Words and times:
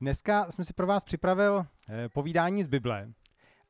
Dneska 0.00 0.50
jsem 0.50 0.64
si 0.64 0.72
pro 0.72 0.86
vás 0.86 1.04
připravil 1.04 1.66
eh, 1.88 2.08
povídání 2.08 2.62
z 2.62 2.66
Bible 2.66 3.08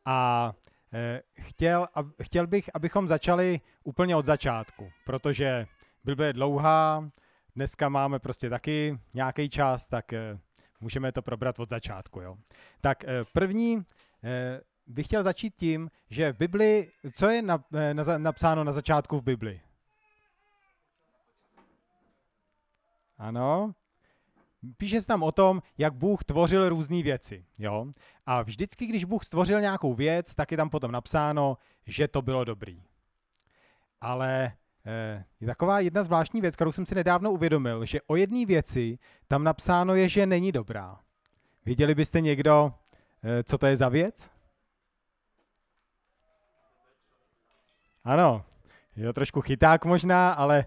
a 0.05 0.53
eh, 0.93 1.23
chtěl, 1.41 1.87
chtěl 2.23 2.47
bych, 2.47 2.71
abychom 2.75 3.09
začali 3.09 3.61
úplně 3.85 4.17
od 4.17 4.27
začátku, 4.27 4.91
protože 5.05 5.67
Bible 6.05 6.27
je 6.27 6.33
dlouhá, 6.33 7.11
dneska 7.57 7.89
máme 7.89 8.19
prostě 8.19 8.51
taky 8.51 8.99
nějaký 9.15 9.51
čas, 9.51 9.89
tak 9.89 10.13
eh, 10.13 10.39
můžeme 10.81 11.13
to 11.13 11.23
probrat 11.23 11.61
od 11.61 11.71
začátku. 11.71 12.21
Jo. 12.21 12.37
Tak 12.81 13.05
první 13.33 13.85
bych 14.87 15.07
chtěl 15.07 15.23
začít 15.23 15.55
tím, 15.57 15.91
že 16.11 16.33
v 16.33 16.37
Bibli, 16.37 16.91
co 17.13 17.29
je 17.29 17.43
napsáno 18.19 18.65
na 18.65 18.73
začátku 18.73 19.19
v 19.19 19.23
Bibli? 19.23 19.61
Ano, 23.19 23.75
píše 24.77 25.01
se 25.01 25.07
tam 25.07 25.23
o 25.23 25.33
tom, 25.33 25.63
jak 25.79 25.95
Bůh 25.95 26.25
tvořil 26.25 26.69
různé 26.69 27.03
věci. 27.03 27.45
Jo? 27.59 27.87
A 28.27 28.43
vždycky, 28.43 28.87
když 28.87 29.05
Bůh 29.05 29.25
stvořil 29.25 29.61
nějakou 29.61 29.95
věc, 29.95 30.35
tak 30.35 30.51
je 30.51 30.57
tam 30.57 30.71
potom 30.71 30.93
napsáno, 30.93 31.59
že 31.87 32.09
to 32.09 32.23
bylo 32.23 32.45
dobrý. 32.45 32.83
Ale 34.01 34.53
eh, 34.87 35.25
je 35.41 35.47
taková 35.47 35.81
jedna 35.81 36.03
zvláštní 36.03 36.41
věc, 36.41 36.57
kterou 36.57 36.73
jsem 36.73 36.87
si 36.87 36.95
nedávno 36.95 37.33
uvědomil, 37.33 37.85
že 37.85 38.01
o 38.07 38.17
jedné 38.17 38.47
věci 38.47 38.99
tam 39.29 39.45
napsáno 39.45 39.95
je, 39.95 40.09
že 40.09 40.27
není 40.27 40.53
dobrá. 40.53 41.01
Viděli 41.65 41.95
byste 41.95 42.21
někdo, 42.21 42.75
eh, 43.23 43.43
co 43.43 43.59
to 43.59 43.67
je 43.67 43.77
za 43.77 43.89
věc? 43.89 44.31
Ano, 48.05 48.45
je 48.97 49.07
to 49.07 49.13
trošku 49.13 49.41
chyták 49.41 49.85
možná, 49.85 50.33
ale 50.33 50.67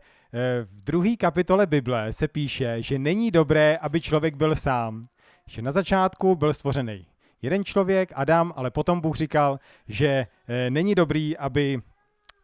v 0.72 0.82
druhé 0.82 1.16
kapitole 1.16 1.68
Bible 1.68 2.14
se 2.14 2.28
píše, 2.28 2.82
že 2.82 3.00
není 3.00 3.32
dobré, 3.32 3.78
aby 3.78 4.02
člověk 4.02 4.36
byl 4.36 4.56
sám. 4.56 5.08
Že 5.48 5.62
na 5.62 5.72
začátku 5.72 6.36
byl 6.36 6.54
stvořený 6.54 7.06
jeden 7.42 7.66
člověk, 7.66 8.12
Adam, 8.16 8.54
ale 8.56 8.72
potom 8.72 9.02
Bůh 9.02 9.16
říkal, 9.16 9.60
že 9.88 10.28
eh, 10.48 10.70
není 10.70 10.96
dobrý, 10.96 11.38
aby 11.38 11.82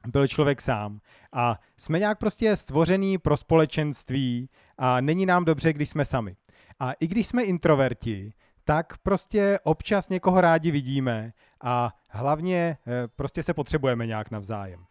byl 0.08 0.28
člověk 0.28 0.62
sám. 0.62 1.00
A 1.34 1.60
jsme 1.78 2.00
nějak 2.00 2.18
prostě 2.20 2.56
stvořený 2.56 3.18
pro 3.18 3.38
společenství 3.38 4.50
a 4.78 5.02
není 5.02 5.26
nám 5.26 5.46
dobře, 5.46 5.74
když 5.74 5.90
jsme 5.90 6.06
sami. 6.06 6.36
A 6.80 6.92
i 6.92 7.08
když 7.08 7.28
jsme 7.28 7.44
introverti, 7.44 8.34
tak 8.64 8.98
prostě 8.98 9.60
občas 9.64 10.10
někoho 10.10 10.42
rádi 10.42 10.72
vidíme 10.72 11.34
a 11.64 11.94
hlavně 12.10 12.78
eh, 12.88 13.08
prostě 13.16 13.44
se 13.44 13.54
potřebujeme 13.54 14.08
nějak 14.08 14.32
navzájem. 14.32 14.86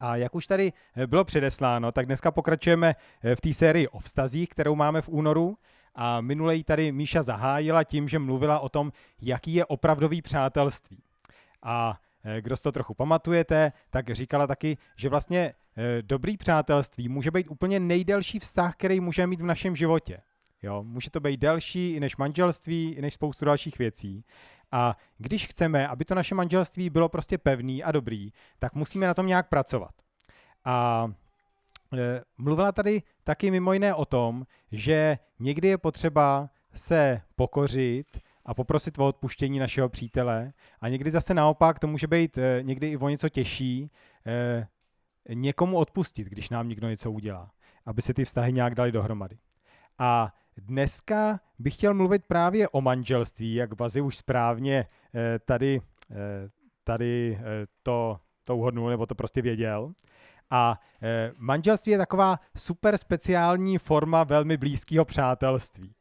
A 0.00 0.16
jak 0.16 0.34
už 0.34 0.46
tady 0.46 0.72
eh, 0.96 1.06
bylo 1.06 1.24
předesláno, 1.24 1.92
tak 1.92 2.06
dneska 2.06 2.30
pokračujeme 2.30 2.94
eh, 3.22 3.36
v 3.36 3.40
té 3.40 3.54
sérii 3.54 3.88
o 3.88 3.98
vztazích, 3.98 4.48
kterou 4.48 4.74
máme 4.74 5.02
v 5.02 5.08
únoru. 5.08 5.56
A 5.94 6.20
minule 6.20 6.56
ji 6.56 6.64
tady 6.64 6.92
Míša 6.92 7.22
zahájila 7.22 7.84
tím, 7.84 8.08
že 8.08 8.18
mluvila 8.18 8.60
o 8.60 8.68
tom, 8.68 8.92
jaký 9.22 9.54
je 9.54 9.64
opravdový 9.64 10.22
přátelství. 10.22 11.02
A 11.62 12.00
eh, 12.24 12.40
kdo 12.40 12.56
to 12.56 12.72
trochu 12.72 12.94
pamatujete, 12.94 13.72
tak 13.90 14.10
říkala 14.10 14.46
taky, 14.46 14.78
že 14.96 15.08
vlastně 15.08 15.54
dobrý 16.00 16.36
přátelství 16.36 17.08
může 17.08 17.30
být 17.30 17.50
úplně 17.50 17.80
nejdelší 17.80 18.38
vztah, 18.38 18.74
který 18.76 19.00
můžeme 19.00 19.26
mít 19.26 19.40
v 19.40 19.44
našem 19.44 19.76
životě. 19.76 20.20
Jo, 20.64 20.82
může 20.82 21.10
to 21.10 21.20
být 21.20 21.40
delší 21.40 21.92
i 21.92 22.00
než 22.00 22.16
manželství, 22.16 22.94
i 22.98 23.02
než 23.02 23.14
spoustu 23.14 23.44
dalších 23.44 23.78
věcí. 23.78 24.24
A 24.74 24.96
když 25.18 25.46
chceme, 25.46 25.88
aby 25.88 26.04
to 26.04 26.14
naše 26.14 26.34
manželství 26.34 26.90
bylo 26.90 27.08
prostě 27.08 27.38
pevný 27.38 27.84
a 27.84 27.92
dobrý, 27.92 28.32
tak 28.58 28.74
musíme 28.74 29.06
na 29.06 29.14
tom 29.14 29.26
nějak 29.26 29.48
pracovat. 29.48 29.90
A 30.64 31.08
e, 31.98 32.22
mluvila 32.38 32.72
tady 32.72 33.02
taky 33.24 33.50
mimo 33.50 33.72
jiné 33.72 33.94
o 33.94 34.04
tom, 34.04 34.46
že 34.72 35.18
někdy 35.38 35.68
je 35.68 35.78
potřeba 35.78 36.50
se 36.72 37.20
pokořit 37.36 38.06
a 38.44 38.54
poprosit 38.54 38.98
o 38.98 39.06
odpuštění 39.06 39.58
našeho 39.58 39.88
přítele 39.88 40.52
a 40.80 40.88
někdy 40.88 41.10
zase 41.10 41.34
naopak 41.34 41.78
to 41.78 41.86
může 41.86 42.06
být 42.06 42.38
e, 42.38 42.58
někdy 42.62 42.90
i 42.90 42.96
o 42.96 43.08
něco 43.08 43.28
těžší 43.28 43.90
e, 44.26 44.66
někomu 45.34 45.76
odpustit, 45.76 46.26
když 46.26 46.50
nám 46.50 46.68
někdo 46.68 46.88
něco 46.88 47.12
udělá, 47.12 47.50
aby 47.86 48.02
se 48.02 48.14
ty 48.14 48.24
vztahy 48.24 48.52
nějak 48.52 48.74
dali 48.74 48.92
dohromady. 48.92 49.38
A 49.98 50.34
Dneska 50.56 51.40
bych 51.58 51.74
chtěl 51.74 51.94
mluvit 51.94 52.26
právě 52.26 52.68
o 52.68 52.80
manželství, 52.80 53.54
jak 53.54 53.74
Bazi 53.74 54.00
už 54.00 54.16
správně 54.16 54.86
eh, 55.14 55.38
tady, 55.38 55.80
eh, 56.10 56.14
tady 56.84 57.38
eh, 57.40 57.66
to, 57.82 58.20
to 58.44 58.56
uhodnul, 58.56 58.90
nebo 58.90 59.06
to 59.06 59.14
prostě 59.14 59.42
věděl. 59.42 59.92
A 60.50 60.80
manželství 61.38 61.92
je 61.92 61.98
taková 61.98 62.40
super 62.56 62.98
speciální 62.98 63.78
forma 63.78 64.24
velmi 64.24 64.56
blízkého 64.56 65.04
přátelství. 65.04 65.94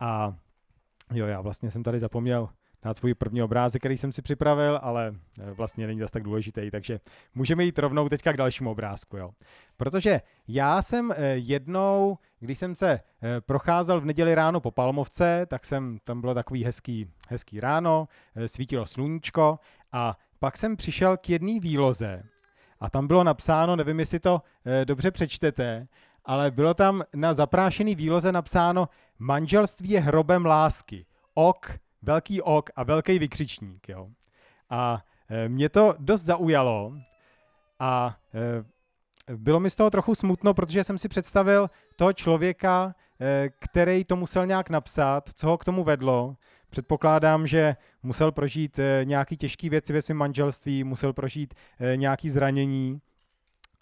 A 0.00 0.36
jo, 1.12 1.26
já 1.26 1.40
vlastně 1.40 1.70
jsem 1.70 1.82
tady 1.82 2.00
zapomněl 2.00 2.48
dát 2.82 2.96
svůj 2.96 3.14
první 3.14 3.42
obrázek, 3.42 3.82
který 3.82 3.96
jsem 3.96 4.12
si 4.12 4.22
připravil, 4.22 4.78
ale 4.82 5.14
eh, 5.40 5.52
vlastně 5.52 5.86
není 5.86 6.00
zase 6.00 6.12
tak 6.12 6.22
důležitý, 6.22 6.70
takže 6.70 7.00
můžeme 7.34 7.64
jít 7.64 7.78
rovnou 7.78 8.08
teďka 8.08 8.32
k 8.32 8.36
dalšímu 8.36 8.70
obrázku. 8.70 9.16
Jo. 9.16 9.30
Protože 9.76 10.20
já 10.48 10.82
jsem 10.82 11.12
eh, 11.12 11.36
jednou, 11.36 12.18
když 12.40 12.58
jsem 12.58 12.74
se 12.74 12.90
eh, 12.90 13.40
procházel 13.40 14.00
v 14.00 14.04
neděli 14.04 14.34
ráno 14.34 14.60
po 14.60 14.70
Palmovce, 14.70 15.46
tak 15.46 15.64
jsem, 15.64 15.98
tam 16.04 16.20
bylo 16.20 16.34
takový 16.34 16.64
hezký, 16.64 17.10
hezký 17.28 17.60
ráno, 17.60 18.08
svítilo 18.46 18.86
sluníčko 18.86 19.58
a 19.92 20.18
pak 20.38 20.58
jsem 20.58 20.76
přišel 20.76 21.16
k 21.16 21.30
jedné 21.30 21.60
výloze 21.60 22.22
a 22.80 22.90
tam 22.90 23.06
bylo 23.06 23.24
napsáno, 23.24 23.76
nevím, 23.76 24.00
jestli 24.00 24.20
to 24.20 24.42
dobře 24.84 25.10
přečtete, 25.10 25.86
ale 26.24 26.50
bylo 26.50 26.74
tam 26.74 27.02
na 27.14 27.34
zaprášený 27.34 27.94
výloze 27.94 28.32
napsáno 28.32 28.88
manželství 29.18 29.90
je 29.90 30.00
hrobem 30.00 30.46
lásky. 30.46 31.06
Ok, 31.34 31.78
velký 32.02 32.42
ok 32.42 32.70
a 32.76 32.82
velký 32.82 33.18
vykřičník. 33.18 33.88
Jo. 33.88 34.08
A 34.70 35.04
e, 35.28 35.48
mě 35.48 35.68
to 35.68 35.94
dost 35.98 36.22
zaujalo 36.22 36.92
a 37.78 38.16
e, 39.28 39.36
bylo 39.36 39.60
mi 39.60 39.70
z 39.70 39.74
toho 39.74 39.90
trochu 39.90 40.14
smutno, 40.14 40.54
protože 40.54 40.84
jsem 40.84 40.98
si 40.98 41.08
představil 41.08 41.70
toho 41.96 42.12
člověka, 42.12 42.94
e, 43.20 43.48
který 43.58 44.04
to 44.04 44.16
musel 44.16 44.46
nějak 44.46 44.70
napsat, 44.70 45.30
co 45.34 45.48
ho 45.48 45.58
k 45.58 45.64
tomu 45.64 45.84
vedlo. 45.84 46.36
Předpokládám, 46.70 47.46
že 47.46 47.76
musel 48.02 48.32
prožít 48.32 48.80
nějaký 49.04 49.36
těžký 49.36 49.68
věci 49.68 49.92
ve 49.92 50.02
svém 50.02 50.16
manželství, 50.16 50.84
musel 50.84 51.12
prožít 51.12 51.54
nějaký 51.96 52.30
zranění 52.30 53.00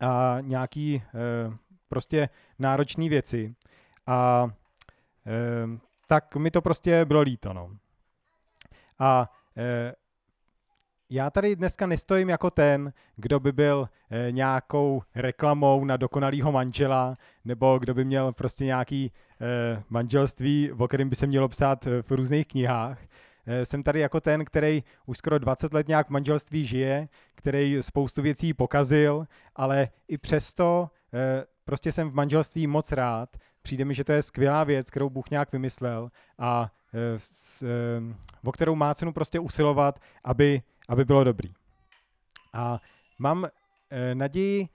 a 0.01 0.39
nějaký 0.41 1.03
prostě 1.89 2.28
náročné 2.59 3.09
věci. 3.09 3.55
A 4.07 4.49
tak 6.07 6.37
mi 6.37 6.51
to 6.51 6.62
prostě 6.62 7.05
bylo 7.05 7.21
líto. 7.21 7.53
No. 7.53 7.71
A 8.98 9.31
e, 9.56 9.92
já 11.10 11.31
tady 11.31 11.56
dneska 11.56 11.86
nestojím 11.86 12.28
jako 12.28 12.50
ten, 12.50 12.92
kdo 13.16 13.41
by 13.41 13.53
byl 13.53 13.88
e, 14.10 14.32
nějakou 14.32 15.03
reklamou 15.14 15.84
na 15.84 15.97
dokonalýho 15.97 16.53
manžela, 16.53 17.16
nebo 17.44 17.78
kdo 17.78 17.94
by 17.94 18.04
měl 18.04 18.32
prostě 18.32 18.64
nějaký 18.64 19.12
e, 19.41 19.82
manželství, 19.88 20.72
o 20.72 20.88
kterém 20.88 21.09
by 21.09 21.16
se 21.16 21.26
mělo 21.26 21.48
psát 21.48 21.84
v 21.84 22.10
různých 22.10 22.47
knihách. 22.47 22.98
Jsem 23.64 23.82
tady 23.82 24.00
jako 24.00 24.20
ten, 24.20 24.44
který 24.44 24.84
už 25.06 25.19
skoro 25.19 25.38
20 25.38 25.72
let 25.72 25.88
nějak 25.88 26.06
v 26.06 26.10
manželství 26.10 26.66
žije, 26.66 27.09
který 27.34 27.76
spoustu 27.80 28.22
věcí 28.22 28.54
pokazil, 28.54 29.26
ale 29.56 29.88
i 30.09 30.19
přesto 30.19 30.91
prostě 31.69 31.92
jsem 31.92 32.10
v 32.10 32.15
manželství 32.15 32.66
moc 32.66 32.92
rád. 32.92 33.36
Přijde 33.62 33.84
mi, 33.84 33.94
že 33.94 34.04
to 34.04 34.12
je 34.12 34.22
skvělá 34.22 34.65
věc, 34.65 34.91
kterou 34.91 35.10
Bůh 35.10 35.30
nějak 35.30 35.53
vymyslel 35.53 36.10
a 36.38 36.70
Eh, 36.94 37.19
eh, 37.62 38.15
o 38.44 38.53
kterou 38.53 38.75
má 38.75 38.94
cenu 38.94 39.12
prostě 39.12 39.41
usilovat, 39.41 40.00
aby, 40.25 40.62
aby 40.88 41.04
bylo 41.04 41.25
dobrý. 41.25 41.53
A 42.53 42.78
mám 43.19 43.44
eh, 43.91 44.15
naději, 44.15 44.69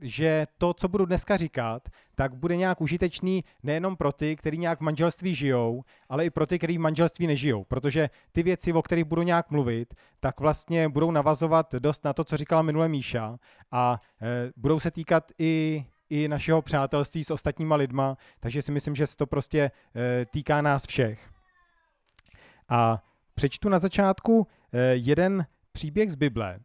že 0.00 0.46
to, 0.58 0.74
co 0.74 0.88
budu 0.88 1.06
dneska 1.06 1.36
říkat, 1.36 1.88
tak 2.14 2.34
bude 2.34 2.56
nějak 2.56 2.80
užitečný 2.80 3.44
nejenom 3.62 3.96
pro 3.96 4.12
ty, 4.12 4.36
kteří 4.36 4.58
nějak 4.58 4.78
v 4.78 4.82
manželství 4.82 5.34
žijou, 5.34 5.84
ale 6.08 6.24
i 6.24 6.30
pro 6.30 6.46
ty, 6.46 6.58
kteří 6.58 6.78
v 6.78 6.80
manželství 6.80 7.26
nežijou. 7.26 7.64
Protože 7.64 8.10
ty 8.32 8.42
věci, 8.42 8.72
o 8.72 8.82
kterých 8.82 9.04
budu 9.04 9.22
nějak 9.22 9.50
mluvit, 9.50 9.94
tak 10.20 10.40
vlastně 10.40 10.88
budou 10.88 11.10
navazovat 11.10 11.74
dost 11.74 12.04
na 12.04 12.12
to, 12.12 12.24
co 12.24 12.36
říkala 12.36 12.62
minule 12.62 12.88
Míša 12.88 13.38
a 13.72 14.00
budou 14.56 14.80
se 14.80 14.90
týkat 14.90 15.32
i 15.38 15.84
i 16.10 16.28
našeho 16.28 16.62
přátelství 16.62 17.24
s 17.24 17.30
ostatníma 17.30 17.76
lidma, 17.76 18.16
takže 18.40 18.62
si 18.62 18.72
myslím, 18.72 18.94
že 18.94 19.06
se 19.06 19.16
to 19.16 19.26
prostě 19.26 19.70
týká 20.30 20.62
nás 20.62 20.86
všech. 20.86 21.35
A 22.68 23.02
přečtu 23.34 23.68
na 23.68 23.78
začátku 23.78 24.46
eh, 24.72 24.94
jeden 24.94 25.46
příběh 25.72 26.12
z 26.12 26.14
Bible 26.14 26.58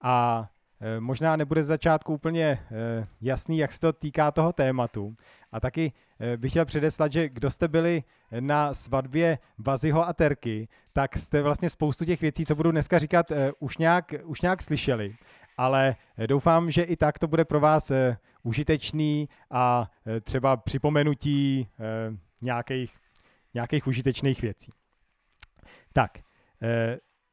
a 0.00 0.48
eh, 0.80 1.00
možná 1.00 1.36
nebude 1.36 1.64
z 1.64 1.66
začátku 1.66 2.14
úplně 2.14 2.44
eh, 2.44 3.06
jasný, 3.20 3.58
jak 3.58 3.72
se 3.72 3.80
to 3.80 3.92
týká 3.92 4.30
toho 4.30 4.52
tématu. 4.52 5.16
A 5.52 5.60
taky 5.60 5.92
bych 6.36 6.52
chtěl 6.52 6.64
předeslat, 6.64 7.12
že 7.12 7.28
kdo 7.28 7.50
jste 7.50 7.68
byli 7.68 8.02
na 8.40 8.74
svatbě 8.74 9.38
Baziho 9.58 10.08
a 10.08 10.12
Terky, 10.12 10.68
tak 10.92 11.16
jste 11.16 11.42
vlastně 11.42 11.70
spoustu 11.70 12.04
těch 12.04 12.20
věcí, 12.20 12.46
co 12.46 12.54
budu 12.54 12.70
dneska 12.70 12.98
říkat, 12.98 13.32
už 13.58 13.78
nějak, 13.78 14.14
už 14.24 14.40
nějak 14.40 14.62
slyšeli. 14.62 15.16
Ale 15.56 15.96
doufám, 16.26 16.70
že 16.70 16.82
i 16.82 16.96
tak 16.96 17.18
to 17.18 17.26
bude 17.26 17.44
pro 17.44 17.60
vás 17.60 17.92
užitečný 18.42 19.28
a 19.50 19.90
třeba 20.24 20.56
připomenutí 20.56 21.68
nějakých 22.40 22.94
nějakých 23.54 23.86
užitečných 23.86 24.42
věcí. 24.42 24.72
Tak, 25.92 26.18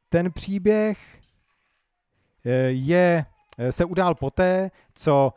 ten 0.08 0.32
příběh 0.32 1.20
je, 2.68 3.24
se 3.70 3.84
udál 3.84 4.14
poté, 4.14 4.70
co 4.94 5.32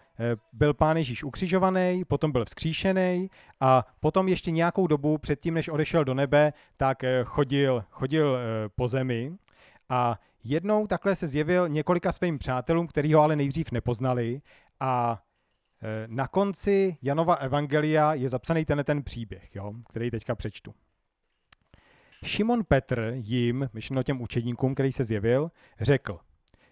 byl 0.53 0.73
pán 0.73 0.97
Ježíš 0.97 1.23
ukřižovaný, 1.23 2.06
potom 2.06 2.31
byl 2.31 2.45
vzkříšený 2.45 3.29
a 3.59 3.85
potom 4.00 4.27
ještě 4.27 4.51
nějakou 4.51 4.88
dobu 4.88 5.18
předtím, 5.18 5.53
než 5.53 5.69
odešel 5.69 6.03
do 6.03 6.13
nebe, 6.13 6.53
tak 6.77 7.03
chodil, 7.23 7.83
chodil 7.89 8.38
po 8.75 8.88
zemi 8.88 9.38
a 9.89 10.19
jednou 10.44 10.88
takhle 10.88 11.15
se 11.15 11.27
zjevil 11.27 11.69
několika 11.69 12.12
svým 12.12 12.38
přátelům, 12.38 12.88
který 12.88 13.13
ho 13.13 13.21
ale 13.21 13.35
nejdřív 13.35 13.71
nepoznali 13.71 14.41
a 14.79 15.24
na 16.07 16.27
konci 16.27 16.97
Janova 17.01 17.35
evangelia 17.35 18.13
je 18.13 18.29
zapsaný 18.29 18.65
tenhle 18.65 18.83
ten 18.83 19.03
příběh, 19.03 19.56
jo, 19.56 19.74
který 19.89 20.12
teďka 20.12 20.35
přečtu. 20.35 20.74
Šimon 22.25 22.63
Petr 22.63 23.13
jim, 23.15 23.69
myšleno 23.73 24.03
těm 24.03 24.21
učedníkům, 24.21 24.73
který 24.73 24.91
se 24.91 25.03
zjevil, 25.03 25.51
řekl, 25.79 26.19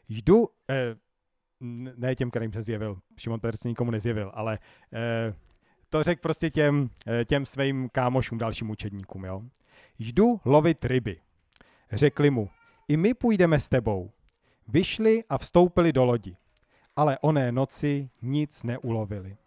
jdu, 0.10 0.50
eh, 0.70 0.96
ne 1.96 2.16
těm, 2.16 2.30
kterým 2.30 2.54
se 2.54 2.64
zjevil, 2.64 3.00
Šimon 3.18 3.40
Petr 3.40 3.58
se 3.58 3.68
nikomu 3.68 3.92
nezjevil, 3.92 4.32
ale 4.34 4.60
eh, 4.94 5.34
to 5.90 6.04
řekl 6.04 6.22
prostě 6.22 6.50
těm, 6.50 6.90
eh, 7.08 7.26
těm 7.26 7.46
svým 7.46 7.90
kámošům, 7.90 8.38
dalším 8.38 8.70
učedníkům, 8.70 9.26
jo. 9.26 9.42
Jdu 10.00 10.40
lovit 10.46 10.86
ryby. 10.86 11.22
Řekli 11.92 12.30
mu, 12.30 12.50
i 12.88 12.98
my 12.98 13.14
půjdeme 13.14 13.60
s 13.60 13.70
tebou. 13.70 14.12
Vyšli 14.68 15.24
a 15.30 15.38
vstoupili 15.38 15.94
do 15.94 16.06
lodi, 16.06 16.38
ale 16.96 17.18
oné 17.22 17.52
noci 17.52 18.10
nic 18.22 18.64
neulovili. 18.64 19.38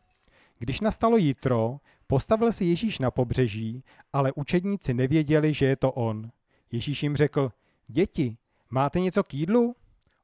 Když 0.62 0.80
nastalo 0.80 1.16
jitro, 1.16 1.78
postavil 2.06 2.52
se 2.52 2.64
Ježíš 2.64 2.98
na 2.98 3.10
pobřeží, 3.10 3.84
ale 4.12 4.32
učedníci 4.32 4.94
nevěděli, 4.94 5.54
že 5.54 5.66
je 5.66 5.76
to 5.76 5.92
on. 5.92 6.30
Ježíš 6.72 7.02
jim 7.02 7.16
řekl, 7.16 7.52
děti, 7.86 8.36
máte 8.70 9.00
něco 9.00 9.24
k 9.24 9.34
jídlu? 9.34 9.76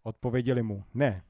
Odpověděli 0.03 0.63
mu, 0.63 0.85
ne. 0.95 1.23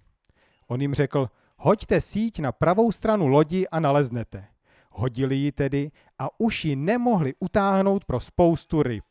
On 0.66 0.80
jim 0.80 0.94
řekl, 0.94 1.30
hoďte 1.56 2.00
síť 2.00 2.40
na 2.40 2.52
pravou 2.52 2.92
stranu 2.92 3.26
lodi 3.26 3.68
a 3.68 3.80
naleznete. 3.80 4.46
Hodili 4.90 5.36
ji 5.36 5.52
tedy 5.52 5.90
a 6.18 6.40
už 6.40 6.64
ji 6.64 6.76
nemohli 6.76 7.34
utáhnout 7.40 8.04
pro 8.04 8.20
spoustu 8.20 8.82
ryb. 8.82 9.04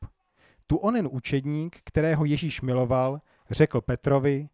Tu 0.67 0.77
onen 0.77 1.09
učedník, 1.11 1.77
kterého 1.83 2.25
Ježíš 2.25 2.61
miloval, 2.61 3.21
řekl 3.51 3.81
Petrovi, 3.81 4.49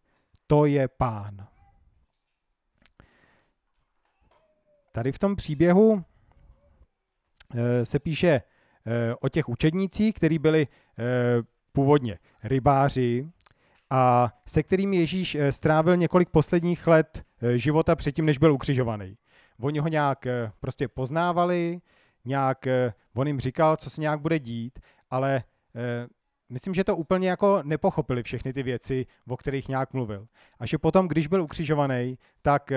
to 0.47 0.65
je 0.65 0.87
pán. 0.87 1.47
Tady 4.95 5.11
v 5.11 5.19
tom 5.19 5.35
příběhu 5.35 6.03
eh, 7.55 7.85
se 7.85 7.99
píše 7.99 8.27
eh, 8.27 9.15
o 9.21 9.29
těch 9.29 9.49
učednících, 9.49 10.15
kteří 10.15 10.39
byli 10.39 10.67
eh, 10.67 11.03
původně 11.71 12.19
rybáři 12.43 13.27
a 13.89 14.33
se 14.47 14.63
kterými 14.63 14.97
Ježíš 14.97 15.37
strávil 15.49 15.97
několik 15.97 16.29
posledních 16.29 16.87
let 16.87 17.23
života 17.55 17.95
předtím, 17.95 18.25
než 18.25 18.37
byl 18.37 18.53
ukřižovaný. 18.53 19.17
Oni 19.59 19.79
ho 19.79 19.87
nějak 19.87 20.25
prostě 20.59 20.87
poznávali, 20.87 21.81
nějak 22.25 22.65
on 23.15 23.27
jim 23.27 23.39
říkal, 23.39 23.77
co 23.77 23.89
se 23.89 24.01
nějak 24.01 24.21
bude 24.21 24.39
dít, 24.39 24.79
ale 25.09 25.43
myslím, 26.49 26.73
že 26.73 26.83
to 26.83 26.97
úplně 26.97 27.29
jako 27.29 27.61
nepochopili 27.63 28.23
všechny 28.23 28.53
ty 28.53 28.63
věci, 28.63 29.05
o 29.27 29.37
kterých 29.37 29.67
nějak 29.67 29.93
mluvil. 29.93 30.27
A 30.59 30.65
že 30.65 30.77
potom, 30.77 31.07
když 31.07 31.27
byl 31.27 31.43
ukřižovaný, 31.43 32.17
tak 32.41 32.71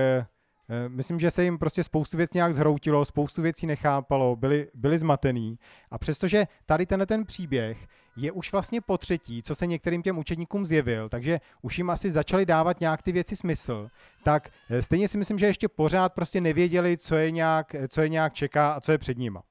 myslím, 0.88 1.18
že 1.20 1.30
se 1.30 1.44
jim 1.44 1.58
prostě 1.58 1.84
spoustu 1.84 2.16
věcí 2.16 2.30
nějak 2.34 2.54
zhroutilo, 2.54 3.04
spoustu 3.04 3.42
věcí 3.42 3.66
nechápalo, 3.66 4.36
byli, 4.36 4.68
byli 4.74 4.98
zmatený. 4.98 5.58
A 5.90 5.98
přestože 5.98 6.46
tady 6.66 6.86
tenhle 6.86 7.06
ten 7.06 7.24
příběh 7.24 7.86
je 8.16 8.32
už 8.32 8.52
vlastně 8.52 8.80
po 8.80 8.98
třetí, 8.98 9.42
co 9.42 9.54
se 9.54 9.66
některým 9.66 10.02
těm 10.02 10.18
učedníkům 10.18 10.64
zjevil, 10.64 11.08
takže 11.08 11.40
už 11.62 11.78
jim 11.78 11.90
asi 11.90 12.12
začali 12.12 12.46
dávat 12.46 12.80
nějak 12.80 13.02
ty 13.02 13.12
věci 13.12 13.36
smysl, 13.36 13.88
tak 14.24 14.50
stejně 14.80 15.08
si 15.08 15.18
myslím, 15.18 15.38
že 15.38 15.46
ještě 15.46 15.68
pořád 15.68 16.14
prostě 16.14 16.40
nevěděli, 16.40 16.96
co 16.96 17.16
je 17.16 17.30
nějak, 17.30 17.76
co 17.88 18.00
je 18.02 18.08
nějak 18.08 18.34
čeká 18.34 18.72
a 18.72 18.80
co 18.80 18.92
je 18.92 18.98
před 18.98 19.18
nima. 19.18 19.42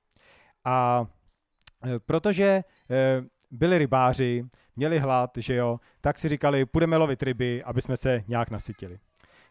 A 0.66 1.06
protože 2.06 2.64
byli 3.52 3.78
rybáři, 3.78 4.46
měli 4.76 5.00
hlad, 5.00 5.32
že 5.38 5.56
jo, 5.56 5.80
tak 6.02 6.20
si 6.20 6.30
říkali, 6.30 6.66
půjdeme 6.66 6.98
lovit 6.98 7.24
ryby, 7.24 7.64
aby 7.64 7.82
jsme 7.82 7.98
se 7.98 8.24
nějak 8.28 8.50
nasytili. 8.50 9.00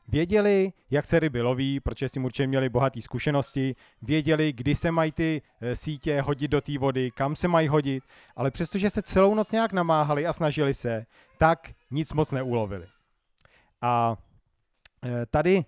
Věděli, 0.09 0.73
jak 0.91 1.07
se 1.07 1.21
ryby 1.21 1.41
loví, 1.41 1.81
protože 1.81 2.09
s 2.09 2.13
tím 2.13 2.25
určitě 2.25 2.47
měli 2.47 2.69
bohaté 2.69 3.03
zkušenosti, 3.03 3.77
věděli, 4.03 4.53
kdy 4.53 4.75
se 4.75 4.91
mají 4.91 5.13
ty 5.13 5.43
eh, 5.61 5.77
sítě 5.77 6.21
hodit 6.21 6.51
do 6.51 6.61
té 6.61 6.79
vody, 6.79 7.11
kam 7.11 7.37
se 7.37 7.49
mají 7.49 7.69
hodit, 7.69 8.05
ale 8.37 8.51
přestože 8.51 8.91
se 8.91 9.03
celou 9.03 9.35
noc 9.35 9.51
nějak 9.51 9.73
namáhali 9.73 10.27
a 10.27 10.33
snažili 10.33 10.75
se, 10.75 11.07
tak 11.39 11.71
nic 11.91 12.13
moc 12.13 12.33
neulovili. 12.33 12.87
A 13.83 14.17
eh, 15.05 15.27
tady, 15.27 15.65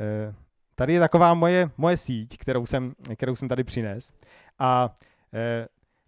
eh, 0.00 0.34
tady 0.74 0.92
je 0.92 1.00
taková 1.00 1.34
moje, 1.34 1.70
moje 1.76 1.96
síť, 1.96 2.38
kterou 2.38 2.66
jsem, 2.66 2.94
kterou 3.16 3.36
jsem 3.36 3.48
tady 3.48 3.64
přines. 3.64 4.12
A 4.58 4.94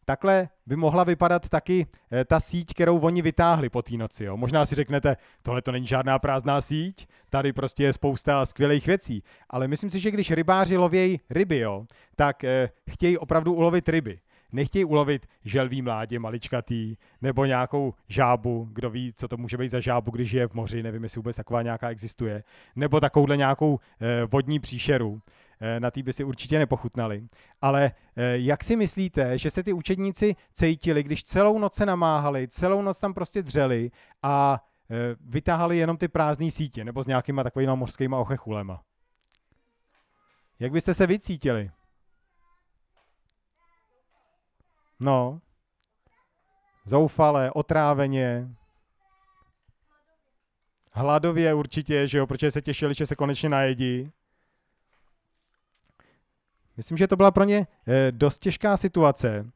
takhle 0.04 0.48
by 0.66 0.76
mohla 0.76 1.04
vypadat 1.04 1.48
taky 1.48 1.86
eh, 2.12 2.24
ta 2.24 2.40
síť, 2.40 2.74
kterou 2.74 2.98
oni 2.98 3.22
vytáhli 3.22 3.68
po 3.68 3.82
té 3.82 3.96
noci. 3.96 4.24
Jo. 4.24 4.36
Možná 4.36 4.66
si 4.66 4.74
řeknete, 4.74 5.16
tohle 5.42 5.62
to 5.62 5.72
není 5.72 5.86
žádná 5.86 6.18
prázdná 6.18 6.60
síť, 6.60 7.08
tady 7.30 7.52
prostě 7.52 7.84
je 7.84 7.92
spousta 7.92 8.46
skvělých 8.46 8.86
věcí. 8.86 9.22
Ale 9.50 9.68
myslím 9.68 9.90
si, 9.90 10.00
že 10.00 10.10
když 10.10 10.30
rybáři 10.30 10.76
lovějí 10.76 11.20
ryby, 11.30 11.58
jo, 11.58 11.84
tak 12.16 12.44
eh, 12.44 12.70
chtějí 12.90 13.18
opravdu 13.18 13.54
ulovit 13.54 13.88
ryby. 13.88 14.20
Nechtějí 14.52 14.84
ulovit 14.84 15.26
želví 15.44 15.82
mládě 15.82 16.18
maličkatý, 16.18 16.96
nebo 17.22 17.44
nějakou 17.44 17.94
žábu, 18.08 18.68
kdo 18.72 18.90
ví, 18.90 19.12
co 19.16 19.28
to 19.28 19.36
může 19.36 19.56
být 19.56 19.68
za 19.68 19.80
žábu, 19.80 20.10
když 20.10 20.32
je 20.32 20.48
v 20.48 20.54
moři, 20.54 20.82
nevím, 20.82 21.02
jestli 21.02 21.18
vůbec 21.18 21.36
taková 21.36 21.62
nějaká 21.62 21.90
existuje, 21.90 22.44
nebo 22.76 23.00
takovouhle 23.00 23.36
nějakou 23.36 23.78
eh, 24.00 24.24
vodní 24.24 24.60
příšeru. 24.60 25.20
Eh, 25.62 25.80
na 25.80 25.90
tý 25.90 26.02
by 26.02 26.12
si 26.12 26.24
určitě 26.24 26.58
nepochutnali. 26.58 27.28
Ale 27.60 27.92
eh, 28.16 28.38
jak 28.38 28.64
si 28.64 28.76
myslíte, 28.76 29.38
že 29.38 29.50
se 29.50 29.62
ty 29.62 29.72
učedníci 29.72 30.36
cítili, 30.52 31.02
když 31.02 31.24
celou 31.24 31.58
noc 31.58 31.74
se 31.74 31.86
namáhali, 31.86 32.48
celou 32.48 32.82
noc 32.82 33.00
tam 33.00 33.14
prostě 33.14 33.42
dřeli 33.42 33.90
a 34.22 34.64
eh, 34.90 35.16
vytáhali 35.20 35.78
jenom 35.78 35.96
ty 35.96 36.08
prázdné 36.08 36.50
sítě, 36.50 36.84
nebo 36.84 37.02
s 37.02 37.06
nějakýma 37.06 37.42
takovými 37.42 37.76
mořskými 37.76 38.14
ochechulema? 38.14 38.82
Jak 40.58 40.72
byste 40.72 40.94
se 40.94 41.06
vycítili? 41.06 41.70
No, 45.00 45.40
zoufale, 46.84 47.50
otráveně, 47.50 48.48
hladově 50.92 51.54
určitě, 51.54 52.08
že 52.08 52.18
jo, 52.18 52.26
protože 52.26 52.50
se 52.50 52.62
těšili, 52.62 52.94
že 52.94 53.06
se 53.06 53.16
konečně 53.16 53.48
najedí. 53.48 54.12
Myslím, 56.80 56.98
že 56.98 57.08
to 57.08 57.16
byla 57.16 57.30
pro 57.30 57.44
ně 57.44 57.66
eh, 57.86 58.12
dost 58.12 58.38
těžká 58.38 58.76
situace. 58.76 59.50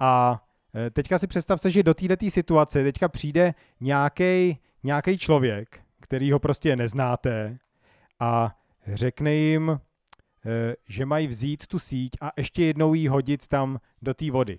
A 0.00 0.42
eh, 0.74 0.90
teďka 0.90 1.18
si 1.18 1.26
představte, 1.26 1.70
že 1.70 1.82
do 1.82 1.94
této 1.94 2.30
situace 2.30 2.84
teďka 2.84 3.08
přijde 3.08 3.54
nějaký 4.82 5.18
člověk, 5.18 5.80
který 6.00 6.32
ho 6.32 6.38
prostě 6.38 6.76
neznáte 6.76 7.58
a 8.20 8.58
řekne 8.86 9.34
jim, 9.34 9.70
eh, 9.70 10.74
že 10.88 11.06
mají 11.06 11.26
vzít 11.26 11.66
tu 11.66 11.78
síť 11.78 12.12
a 12.20 12.32
ještě 12.36 12.64
jednou 12.64 12.94
ji 12.94 13.08
hodit 13.08 13.46
tam 13.46 13.78
do 14.02 14.14
té 14.14 14.30
vody, 14.30 14.58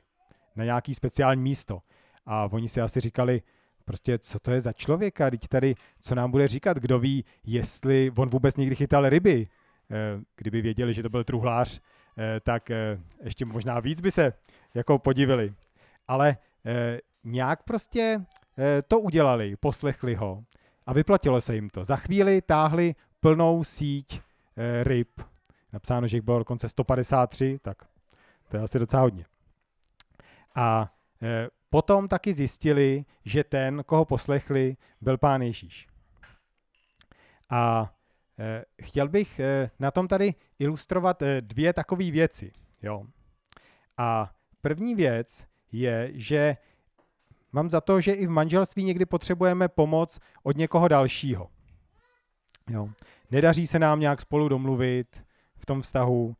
na 0.55 0.63
nějaký 0.63 0.93
speciální 0.93 1.41
místo. 1.41 1.79
A 2.25 2.49
oni 2.51 2.69
si 2.69 2.81
asi 2.81 2.99
říkali, 2.99 3.41
prostě 3.85 4.17
co 4.17 4.39
to 4.39 4.51
je 4.51 4.61
za 4.61 4.73
člověka, 4.73 5.29
teď 5.29 5.47
tady, 5.47 5.75
co 6.01 6.15
nám 6.15 6.31
bude 6.31 6.47
říkat, 6.47 6.77
kdo 6.77 6.99
ví, 6.99 7.25
jestli 7.45 8.11
on 8.17 8.29
vůbec 8.29 8.55
někdy 8.55 8.75
chytal 8.75 9.09
ryby, 9.09 9.47
kdyby 10.35 10.61
věděli, 10.61 10.93
že 10.93 11.03
to 11.03 11.09
byl 11.09 11.23
truhlář, 11.23 11.81
eh, 12.17 12.39
tak 12.39 12.71
eh, 12.71 12.99
ještě 13.23 13.45
možná 13.45 13.79
víc 13.79 14.01
by 14.01 14.11
se 14.11 14.33
jako 14.73 14.99
podivili. 14.99 15.53
Ale 16.07 16.37
nějak 17.23 17.63
prostě 17.63 18.25
to 18.87 18.99
udělali, 18.99 19.55
poslechli 19.55 20.15
ho 20.15 20.43
a 20.85 20.93
vyplatilo 20.93 21.41
se 21.41 21.55
jim 21.55 21.69
to. 21.69 21.83
Za 21.83 21.95
chvíli 21.95 22.41
táhli 22.41 22.95
plnou 23.19 23.63
síť 23.63 24.21
ryb. 24.83 25.21
Napsáno, 25.73 26.07
že 26.07 26.17
jich 26.17 26.23
bylo 26.23 26.39
dokonce 26.39 26.69
153, 26.69 27.59
tak 27.61 27.77
to 28.49 28.57
je 28.57 28.63
asi 28.63 28.79
docela 28.79 29.01
hodně. 29.01 29.25
A 30.55 30.93
potom 31.69 32.07
taky 32.07 32.33
zjistili, 32.33 33.05
že 33.25 33.43
ten, 33.43 33.83
koho 33.85 34.05
poslechli, 34.05 34.77
byl 35.01 35.17
pán 35.17 35.41
Ježíš. 35.41 35.87
A 37.49 37.89
Eh, 37.89 37.96
chtěl 38.81 39.07
bych 39.07 39.39
eh, 39.39 39.71
na 39.79 39.91
tom 39.91 40.07
tady 40.07 40.33
ilustrovat 40.59 41.21
eh, 41.21 41.41
dvě 41.41 41.73
takové 41.73 42.11
věci. 42.11 42.51
Jo. 42.81 43.03
A 43.97 44.31
první 44.61 44.95
věc 44.95 45.47
je, 45.71 46.11
že 46.13 46.57
mám 47.51 47.69
za 47.69 47.81
to, 47.81 48.01
že 48.01 48.13
i 48.13 48.25
v 48.25 48.29
manželství 48.29 48.83
někdy 48.83 49.05
potřebujeme 49.05 49.67
pomoc 49.67 50.19
od 50.43 50.57
někoho 50.57 50.87
dalšího. 50.87 51.49
Jo. 52.69 52.89
Nedaří 53.31 53.67
se 53.67 53.79
nám 53.79 53.99
nějak 53.99 54.21
spolu 54.21 54.49
domluvit 54.49 55.25
v 55.57 55.65
tom 55.65 55.81
vztahu, 55.81 56.35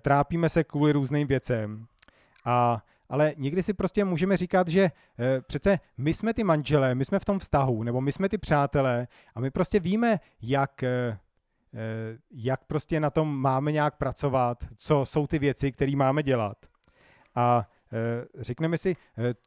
trápíme 0.00 0.48
se 0.48 0.64
kvůli 0.64 0.92
různým 0.92 1.26
věcem 1.26 1.86
A, 2.44 2.84
ale 3.08 3.34
někdy 3.36 3.62
si 3.62 3.74
prostě 3.74 4.04
můžeme 4.04 4.36
říkat, 4.36 4.68
že 4.68 4.90
přece 5.46 5.78
my 5.98 6.14
jsme 6.14 6.34
ty 6.34 6.44
manželé, 6.44 6.94
my 6.94 7.04
jsme 7.04 7.18
v 7.18 7.24
tom 7.24 7.38
vztahu, 7.38 7.82
nebo 7.82 8.00
my 8.00 8.12
jsme 8.12 8.28
ty 8.28 8.38
přátelé 8.38 9.08
a 9.34 9.40
my 9.40 9.50
prostě 9.50 9.80
víme, 9.80 10.20
jak, 10.42 10.84
jak 12.30 12.64
prostě 12.64 13.00
na 13.00 13.10
tom 13.10 13.36
máme 13.36 13.72
nějak 13.72 13.96
pracovat, 13.96 14.64
co 14.76 15.06
jsou 15.06 15.26
ty 15.26 15.38
věci, 15.38 15.72
které 15.72 15.96
máme 15.96 16.22
dělat. 16.22 16.56
A 17.34 17.68
řekneme 18.38 18.78
si, 18.78 18.96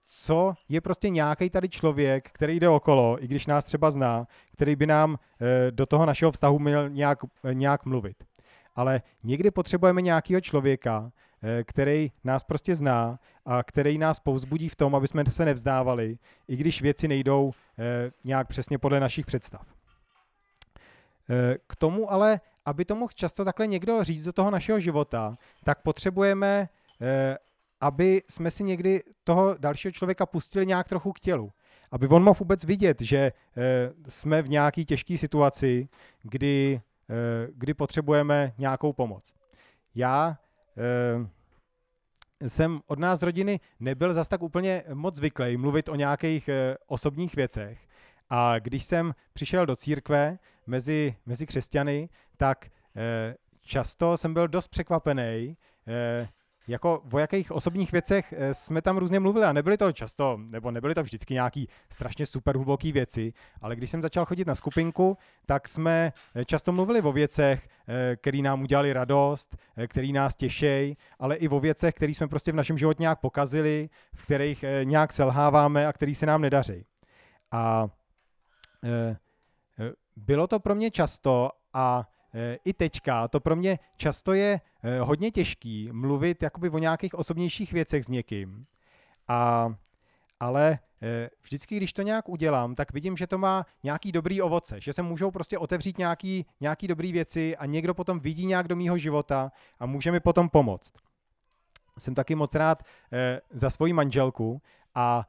co 0.05 0.53
je 0.69 0.81
prostě 0.81 1.09
nějaký 1.09 1.49
tady 1.49 1.69
člověk, 1.69 2.29
který 2.31 2.59
jde 2.59 2.69
okolo, 2.69 3.23
i 3.23 3.27
když 3.27 3.47
nás 3.47 3.65
třeba 3.65 3.91
zná, 3.91 4.27
který 4.51 4.75
by 4.75 4.87
nám 4.87 5.19
do 5.71 5.85
toho 5.85 6.05
našeho 6.05 6.31
vztahu 6.31 6.59
měl 6.59 6.89
nějak, 6.89 7.19
nějak 7.53 7.85
mluvit. 7.85 8.23
Ale 8.75 9.01
někdy 9.23 9.51
potřebujeme 9.51 10.01
nějakého 10.01 10.41
člověka, 10.41 11.11
Eh, 11.43 11.63
který 11.63 12.11
nás 12.23 12.43
prostě 12.43 12.75
zná 12.75 13.19
a 13.45 13.63
který 13.63 13.97
nás 13.97 14.19
povzbudí 14.19 14.69
v 14.69 14.75
tom, 14.75 14.95
aby 14.95 15.07
jsme 15.07 15.23
se 15.29 15.45
nevzdávali, 15.45 16.17
i 16.47 16.55
když 16.55 16.81
věci 16.81 17.07
nejdou 17.07 17.51
eh, 17.79 18.11
nějak 18.23 18.47
přesně 18.47 18.77
podle 18.77 18.99
našich 18.99 19.25
představ. 19.25 19.67
Eh, 21.29 21.57
k 21.67 21.75
tomu 21.75 22.11
ale, 22.11 22.41
aby 22.65 22.85
to 22.85 22.95
mohl 22.95 23.11
často 23.15 23.45
takhle 23.45 23.67
někdo 23.67 24.03
říct 24.03 24.23
do 24.23 24.33
toho 24.33 24.51
našeho 24.51 24.79
života, 24.79 25.37
tak 25.63 25.81
potřebujeme, 25.81 26.69
aby 27.81 28.21
jsme 28.29 28.51
si 28.51 28.63
někdy 28.63 29.03
toho 29.23 29.55
dalšího 29.59 29.91
člověka 29.91 30.25
pustili 30.25 30.65
nějak 30.65 30.89
trochu 30.89 31.11
k 31.13 31.19
tělu. 31.19 31.51
Aby 31.91 32.07
on 32.07 32.23
mohl 32.23 32.39
vůbec 32.39 32.63
vidět, 32.63 33.01
že 33.01 33.31
jsme 34.09 34.41
v 34.41 34.49
nějaké 34.49 34.85
těžké 34.85 35.17
situaci, 35.17 35.89
kdy, 36.21 36.81
kdy 37.53 37.73
potřebujeme 37.73 38.53
nějakou 38.57 38.93
pomoc. 38.93 39.33
Já 39.95 40.37
Eh, 40.77 42.49
jsem 42.49 42.81
od 42.87 42.99
nás 42.99 43.19
z 43.19 43.23
rodiny 43.23 43.59
nebyl 43.79 44.13
zas 44.13 44.27
tak 44.27 44.43
úplně 44.43 44.83
moc 44.93 45.15
zvyklý 45.15 45.57
mluvit 45.57 45.89
o 45.89 45.95
nějakých 45.95 46.49
eh, 46.49 46.75
osobních 46.87 47.35
věcech. 47.35 47.87
A 48.29 48.59
když 48.59 48.85
jsem 48.85 49.15
přišel 49.33 49.65
do 49.65 49.75
církve 49.75 50.39
mezi, 50.67 51.15
mezi 51.25 51.45
křesťany, 51.45 52.09
tak 52.37 52.65
eh, 52.95 53.35
často 53.61 54.17
jsem 54.17 54.33
byl 54.33 54.47
dost 54.47 54.67
překvapený, 54.67 55.57
jako 56.67 57.03
o 57.11 57.19
jakých 57.19 57.51
osobních 57.51 57.91
věcech 57.91 58.33
eh, 58.37 58.53
jsme 58.53 58.81
tam 58.81 58.97
různě 58.97 59.19
mluvili 59.19 59.45
a 59.45 59.53
nebyly 59.53 59.77
to 59.77 59.91
často, 59.91 60.39
nebo 60.41 60.71
nebyly 60.71 60.95
to 60.95 61.03
vždycky 61.03 61.33
nějaký 61.33 61.67
strašně 61.89 62.25
super 62.25 62.55
hluboké 62.55 62.91
věci, 62.91 63.33
ale 63.61 63.75
když 63.75 63.89
jsem 63.89 64.01
začal 64.01 64.25
chodit 64.25 64.47
na 64.47 64.55
skupinku, 64.55 65.17
tak 65.45 65.67
jsme 65.67 66.13
eh, 66.35 66.45
často 66.45 66.71
mluvili 66.71 67.01
o 67.01 67.11
věcech, 67.11 67.67
eh, 67.87 68.15
které 68.15 68.37
nám 68.37 68.61
udělali 68.61 68.93
radost, 68.93 69.57
které 69.87 70.07
nás 70.07 70.35
těšejí, 70.35 70.97
ale 71.19 71.35
i 71.35 71.47
o 71.47 71.59
věcech, 71.59 71.95
které 71.95 72.11
jsme 72.11 72.27
prostě 72.27 72.51
v 72.51 72.55
našem 72.55 72.77
životě 72.77 73.03
nějak 73.03 73.19
pokazili, 73.19 73.89
v 74.15 74.23
kterých 74.25 74.65
nějak 74.83 75.13
selháváme 75.13 75.87
a 75.87 75.93
který 75.93 76.15
se 76.15 76.25
nám 76.25 76.41
nedaří. 76.41 76.85
A 77.51 77.87
bylo 80.15 80.47
to 80.47 80.59
pro 80.59 80.75
mě 80.75 80.91
často 80.91 81.49
a 81.73 82.09
i 82.65 82.73
teďka 82.73 83.27
to 83.27 83.39
pro 83.39 83.55
mě 83.55 83.79
často 83.97 84.33
je 84.33 84.61
eh, 84.83 84.99
hodně 84.99 85.31
těžký 85.31 85.89
mluvit 85.91 86.43
jakoby 86.43 86.69
o 86.69 86.77
nějakých 86.77 87.15
osobnějších 87.15 87.73
věcech 87.73 88.05
s 88.05 88.07
někým. 88.07 88.65
A, 89.27 89.69
ale 90.39 90.79
eh, 91.01 91.29
vždycky, 91.41 91.77
když 91.77 91.93
to 91.93 92.01
nějak 92.01 92.29
udělám, 92.29 92.75
tak 92.75 92.93
vidím, 92.93 93.17
že 93.17 93.27
to 93.27 93.37
má 93.37 93.65
nějaký 93.83 94.11
dobrý 94.11 94.41
ovoce, 94.41 94.81
že 94.81 94.93
se 94.93 95.01
můžou 95.01 95.31
prostě 95.31 95.57
otevřít 95.57 95.97
nějaký, 95.97 96.45
nějaký 96.61 96.87
dobrý 96.87 97.11
věci 97.11 97.57
a 97.57 97.65
někdo 97.65 97.93
potom 97.93 98.19
vidí 98.19 98.45
nějak 98.45 98.67
do 98.67 98.75
mýho 98.75 98.97
života 98.97 99.51
a 99.79 99.85
může 99.85 100.11
mi 100.11 100.19
potom 100.19 100.49
pomoct. 100.49 100.93
Jsem 101.99 102.15
taky 102.15 102.35
moc 102.35 102.55
rád 102.55 102.83
za 103.51 103.69
svoji 103.69 103.93
manželku 103.93 104.61
a 104.95 105.27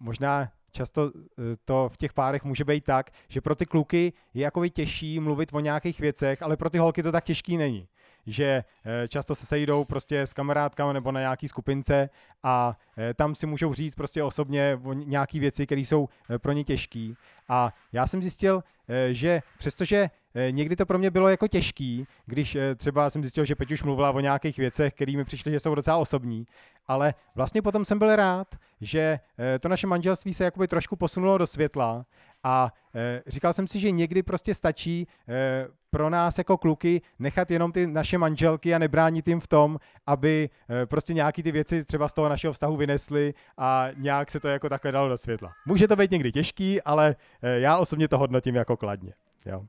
možná 0.00 0.52
často 0.72 1.10
eh, 1.14 1.42
to 1.64 1.88
v 1.92 1.96
těch 1.96 2.12
párech 2.12 2.44
může 2.44 2.64
být 2.64 2.84
tak, 2.84 3.10
že 3.28 3.40
pro 3.40 3.54
ty 3.54 3.66
kluky 3.66 4.12
je 4.34 4.42
jako 4.42 4.68
těžší 4.68 5.20
mluvit 5.20 5.48
o 5.52 5.60
nějakých 5.60 6.00
věcech, 6.00 6.42
ale 6.42 6.56
pro 6.56 6.70
ty 6.70 6.78
holky 6.78 7.02
to 7.02 7.12
tak 7.12 7.24
těžký 7.24 7.56
není. 7.56 7.88
Že 8.26 8.64
eh, 8.84 9.08
často 9.08 9.34
se 9.34 9.46
sejdou 9.46 9.84
prostě 9.84 10.20
s 10.20 10.32
kamarádkami 10.32 10.94
nebo 10.94 11.12
na 11.12 11.20
nějaký 11.20 11.48
skupince 11.48 12.10
a 12.42 12.78
eh, 12.98 13.14
tam 13.14 13.34
si 13.34 13.46
můžou 13.46 13.74
říct 13.74 13.94
prostě 13.94 14.22
osobně 14.22 14.80
o 14.84 14.92
nějaký 14.92 15.40
věci, 15.40 15.66
které 15.66 15.80
jsou 15.80 16.08
pro 16.38 16.52
ně 16.52 16.64
těžké. 16.64 17.12
A 17.48 17.74
já 17.92 18.06
jsem 18.06 18.22
zjistil, 18.22 18.62
že 19.10 19.40
přestože 19.58 20.10
někdy 20.50 20.76
to 20.76 20.86
pro 20.86 20.98
mě 20.98 21.10
bylo 21.10 21.28
jako 21.28 21.48
těžký, 21.48 22.06
když 22.26 22.56
třeba 22.76 23.10
jsem 23.10 23.22
zjistil, 23.22 23.44
že 23.44 23.54
Peťuš 23.54 23.82
mluvila 23.82 24.10
o 24.10 24.20
nějakých 24.20 24.58
věcech, 24.58 24.94
které 24.94 25.16
mi 25.16 25.24
přišly, 25.24 25.52
že 25.52 25.60
jsou 25.60 25.74
docela 25.74 25.96
osobní, 25.96 26.46
ale 26.90 27.14
vlastně 27.34 27.62
potom 27.62 27.84
jsem 27.84 27.98
byl 27.98 28.16
rád, 28.16 28.56
že 28.80 29.20
eh, 29.38 29.58
to 29.58 29.68
naše 29.68 29.86
manželství 29.86 30.34
se 30.34 30.44
jakoby 30.44 30.68
trošku 30.68 30.96
posunulo 30.96 31.38
do 31.38 31.46
světla 31.46 32.06
a 32.42 32.72
eh, 32.94 33.22
říkal 33.26 33.52
jsem 33.52 33.68
si, 33.68 33.80
že 33.80 33.90
někdy 33.90 34.22
prostě 34.22 34.54
stačí 34.54 35.06
eh, 35.28 35.66
pro 35.90 36.10
nás 36.10 36.38
jako 36.38 36.56
kluky 36.56 37.02
nechat 37.18 37.50
jenom 37.50 37.72
ty 37.72 37.86
naše 37.86 38.18
manželky 38.18 38.74
a 38.74 38.78
nebránit 38.78 39.28
jim 39.28 39.40
v 39.40 39.46
tom, 39.46 39.78
aby 40.06 40.50
prostě 40.84 41.14
nějaký 41.14 41.42
ty 41.42 41.52
věci 41.52 41.84
třeba 41.84 42.08
z 42.08 42.12
toho 42.12 42.28
našeho 42.28 42.52
vztahu 42.52 42.76
vynesly 42.76 43.34
a 43.58 43.88
nějak 43.96 44.30
se 44.30 44.40
to 44.40 44.48
jako 44.48 44.68
takhle 44.68 44.92
dalo 44.92 45.08
do 45.08 45.16
světla. 45.16 45.52
Může 45.66 45.88
to 45.88 45.96
být 45.96 46.10
někdy 46.10 46.32
těžký, 46.32 46.82
ale 46.82 47.16
já 47.42 47.78
osobně 47.78 48.08
to 48.08 48.18
hodnotím 48.18 48.54
jako 48.54 48.76
kladně. 48.76 49.12
Jo. 49.46 49.66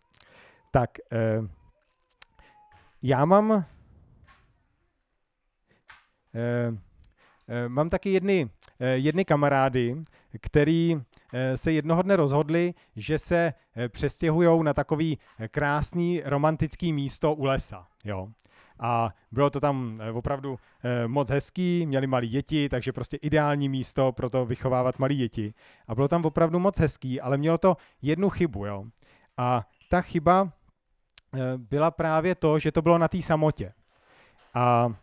Tak, 0.71 0.89
já 3.01 3.25
mám 3.25 3.65
Eh, 7.51 7.69
mám 7.69 7.89
taky 7.89 8.09
jedny, 8.09 8.49
eh, 8.79 8.87
jedny 8.87 9.25
kamarády, 9.25 10.03
který 10.41 11.01
eh, 11.33 11.57
se 11.57 11.71
jednoho 11.71 12.01
dne 12.01 12.15
rozhodli, 12.15 12.73
že 12.95 13.19
se 13.19 13.53
přestěhují 13.87 14.63
na 14.63 14.73
takový 14.73 15.17
krásný 15.47 16.21
romantický 16.25 16.93
místo 16.93 17.33
u 17.33 17.43
lesa. 17.43 17.87
Jo. 18.05 18.27
A 18.79 19.09
bylo 19.31 19.49
to 19.49 19.59
tam 19.59 20.01
opravdu 20.13 20.59
moc 21.07 21.29
hezký, 21.29 21.85
měli 21.85 22.07
malí 22.07 22.27
děti, 22.27 22.69
takže 22.69 22.93
prostě 22.93 23.17
ideální 23.17 23.69
místo 23.69 24.11
pro 24.11 24.29
to 24.29 24.45
vychovávat 24.45 24.99
malí 24.99 25.15
děti. 25.15 25.53
A 25.87 25.95
bylo 25.95 26.07
tam 26.07 26.25
opravdu 26.25 26.59
moc 26.59 26.79
hezký, 26.79 27.21
ale 27.21 27.37
mělo 27.37 27.57
to 27.57 27.77
jednu 28.01 28.29
chybu. 28.29 28.65
Jo. 28.65 28.85
A 29.37 29.67
ta 29.89 30.01
chyba 30.01 30.51
byla 31.57 31.91
právě 31.91 32.35
to, 32.35 32.59
že 32.59 32.71
to 32.71 32.81
bylo 32.81 32.97
na 32.97 33.07
té 33.07 33.21
samotě. 33.21 33.73
A 34.53 34.93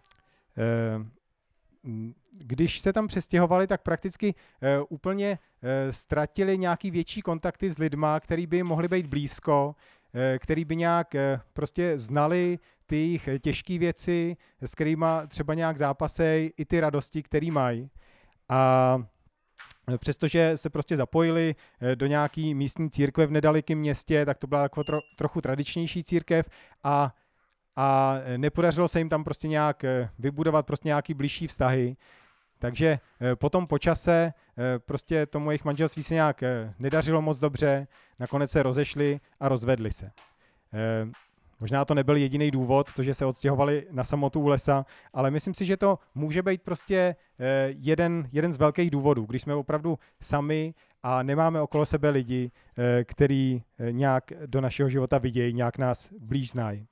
když 2.30 2.80
se 2.80 2.92
tam 2.92 3.06
přestěhovali, 3.06 3.66
tak 3.66 3.82
prakticky 3.82 4.34
uh, 4.34 4.86
úplně 4.88 5.38
ztratili 5.90 6.58
nějaký 6.58 6.90
větší 6.90 7.22
kontakty 7.22 7.70
s 7.70 7.78
lidma, 7.78 8.20
který 8.20 8.46
by 8.46 8.62
mohli 8.62 8.88
být 8.88 9.06
blízko, 9.06 9.74
který 10.38 10.64
by 10.64 10.76
nějak 10.76 11.14
prostě 11.52 11.98
znali 11.98 12.58
ty 12.86 12.96
jejich 12.96 13.28
těžké 13.40 13.78
věci, 13.78 14.36
s 14.60 14.74
kterými 14.74 15.06
třeba 15.28 15.54
nějak 15.54 15.78
zápasej, 15.78 16.52
i 16.56 16.64
ty 16.64 16.80
radosti, 16.80 17.22
které 17.22 17.50
mají. 17.50 17.90
A 18.48 19.02
Přestože 19.98 20.56
se 20.56 20.70
prostě 20.70 20.96
zapojili 20.96 21.54
do 21.94 22.06
nějaký 22.06 22.54
místní 22.54 22.90
církve 22.90 23.26
v 23.26 23.30
nedalekém 23.30 23.78
městě, 23.78 24.26
tak 24.26 24.38
to 24.38 24.46
byla 24.46 24.62
jako 24.62 24.84
tro, 24.84 25.00
trochu 25.16 25.40
tradičnější 25.40 26.04
církev 26.04 26.48
a 26.84 27.14
a 27.80 28.18
nepodařilo 28.36 28.88
se 28.88 28.98
jim 28.98 29.08
tam 29.08 29.24
prostě 29.24 29.48
nějak 29.48 29.84
eh, 29.84 30.10
vybudovat 30.18 30.66
prostě 30.66 30.88
nějaký 30.88 31.14
blížší 31.14 31.46
vztahy. 31.46 31.96
Takže 32.58 32.98
eh, 33.20 33.36
potom 33.36 33.66
po 33.66 33.78
čase 33.78 34.32
eh, 34.58 34.78
prostě 34.78 35.26
tomu 35.26 35.50
jejich 35.50 35.64
manželství 35.64 36.02
se 36.02 36.14
nějak 36.14 36.42
nedařilo 36.78 37.22
moc 37.22 37.38
dobře, 37.38 37.86
nakonec 38.18 38.50
se 38.50 38.62
rozešli 38.62 39.20
a 39.40 39.48
rozvedli 39.48 39.90
se. 39.92 40.10
Možná 41.60 41.84
to 41.84 41.94
nebyl 41.94 42.16
jediný 42.16 42.50
důvod, 42.50 42.92
to, 42.92 43.02
že 43.02 43.14
se 43.14 43.26
odstěhovali 43.26 43.86
na 43.90 44.04
samotu 44.04 44.40
u 44.40 44.46
lesa, 44.46 44.86
ale 45.12 45.30
myslím 45.30 45.54
si, 45.54 45.64
že 45.64 45.76
to 45.76 45.98
může 46.14 46.42
být 46.42 46.62
prostě 46.62 47.16
jeden, 47.66 48.28
jeden 48.32 48.52
z 48.52 48.56
velkých 48.56 48.90
důvodů, 48.90 49.24
když 49.24 49.42
jsme 49.42 49.54
opravdu 49.54 49.98
sami 50.20 50.74
a 51.02 51.22
nemáme 51.22 51.60
okolo 51.60 51.86
sebe 51.86 52.10
lidi, 52.10 52.50
který 53.04 53.62
nějak 53.90 54.32
do 54.46 54.60
našeho 54.60 54.88
života 54.88 55.18
vidějí, 55.18 55.54
nějak 55.54 55.78
nás 55.78 56.10
blíž 56.20 56.50
znají. 56.50 56.86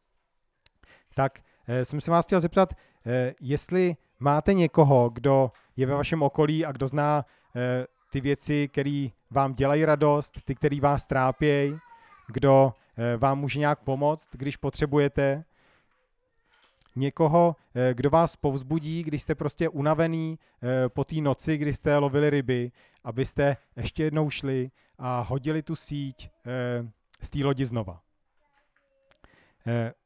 Tak 1.16 1.38
eh, 1.66 1.84
jsem 1.84 2.00
se 2.00 2.10
vás 2.10 2.24
chtěl 2.24 2.40
zeptat, 2.40 2.74
eh, 3.06 3.34
jestli 3.40 3.96
máte 4.18 4.54
někoho, 4.54 5.10
kdo 5.10 5.52
je 5.76 5.86
ve 5.86 5.94
vašem 5.94 6.22
okolí 6.22 6.64
a 6.64 6.72
kdo 6.72 6.88
zná 6.88 7.24
eh, 7.56 7.86
ty 8.10 8.20
věci, 8.20 8.68
které 8.68 9.08
vám 9.30 9.54
dělají 9.54 9.84
radost, 9.84 10.34
ty, 10.44 10.54
které 10.54 10.80
vás 10.80 11.06
trápějí, 11.06 11.78
kdo 12.32 12.72
vám 13.16 13.38
může 13.38 13.58
nějak 13.58 13.78
pomoct, 13.78 14.28
když 14.32 14.56
potřebujete, 14.56 15.44
někoho, 16.96 17.56
kdo 17.92 18.10
vás 18.10 18.36
povzbudí, 18.36 19.02
když 19.02 19.22
jste 19.22 19.34
prostě 19.34 19.68
unavený 19.68 20.38
po 20.88 21.04
té 21.04 21.16
noci, 21.16 21.56
kdy 21.56 21.72
jste 21.72 21.98
lovili 21.98 22.30
ryby, 22.30 22.72
abyste 23.04 23.56
ještě 23.76 24.04
jednou 24.04 24.30
šli 24.30 24.70
a 24.98 25.20
hodili 25.20 25.62
tu 25.62 25.76
síť 25.76 26.30
z 27.20 27.30
té 27.30 27.38
lodi 27.44 27.64
znova. 27.64 28.00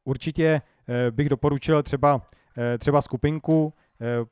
Určitě 0.05 0.63
Eh, 0.91 1.11
bych 1.11 1.29
doporučil 1.29 1.83
třeba, 1.83 2.23
eh, 2.59 2.79
třeba 2.79 3.03
skupinku, 3.03 3.73
eh, 4.01 4.25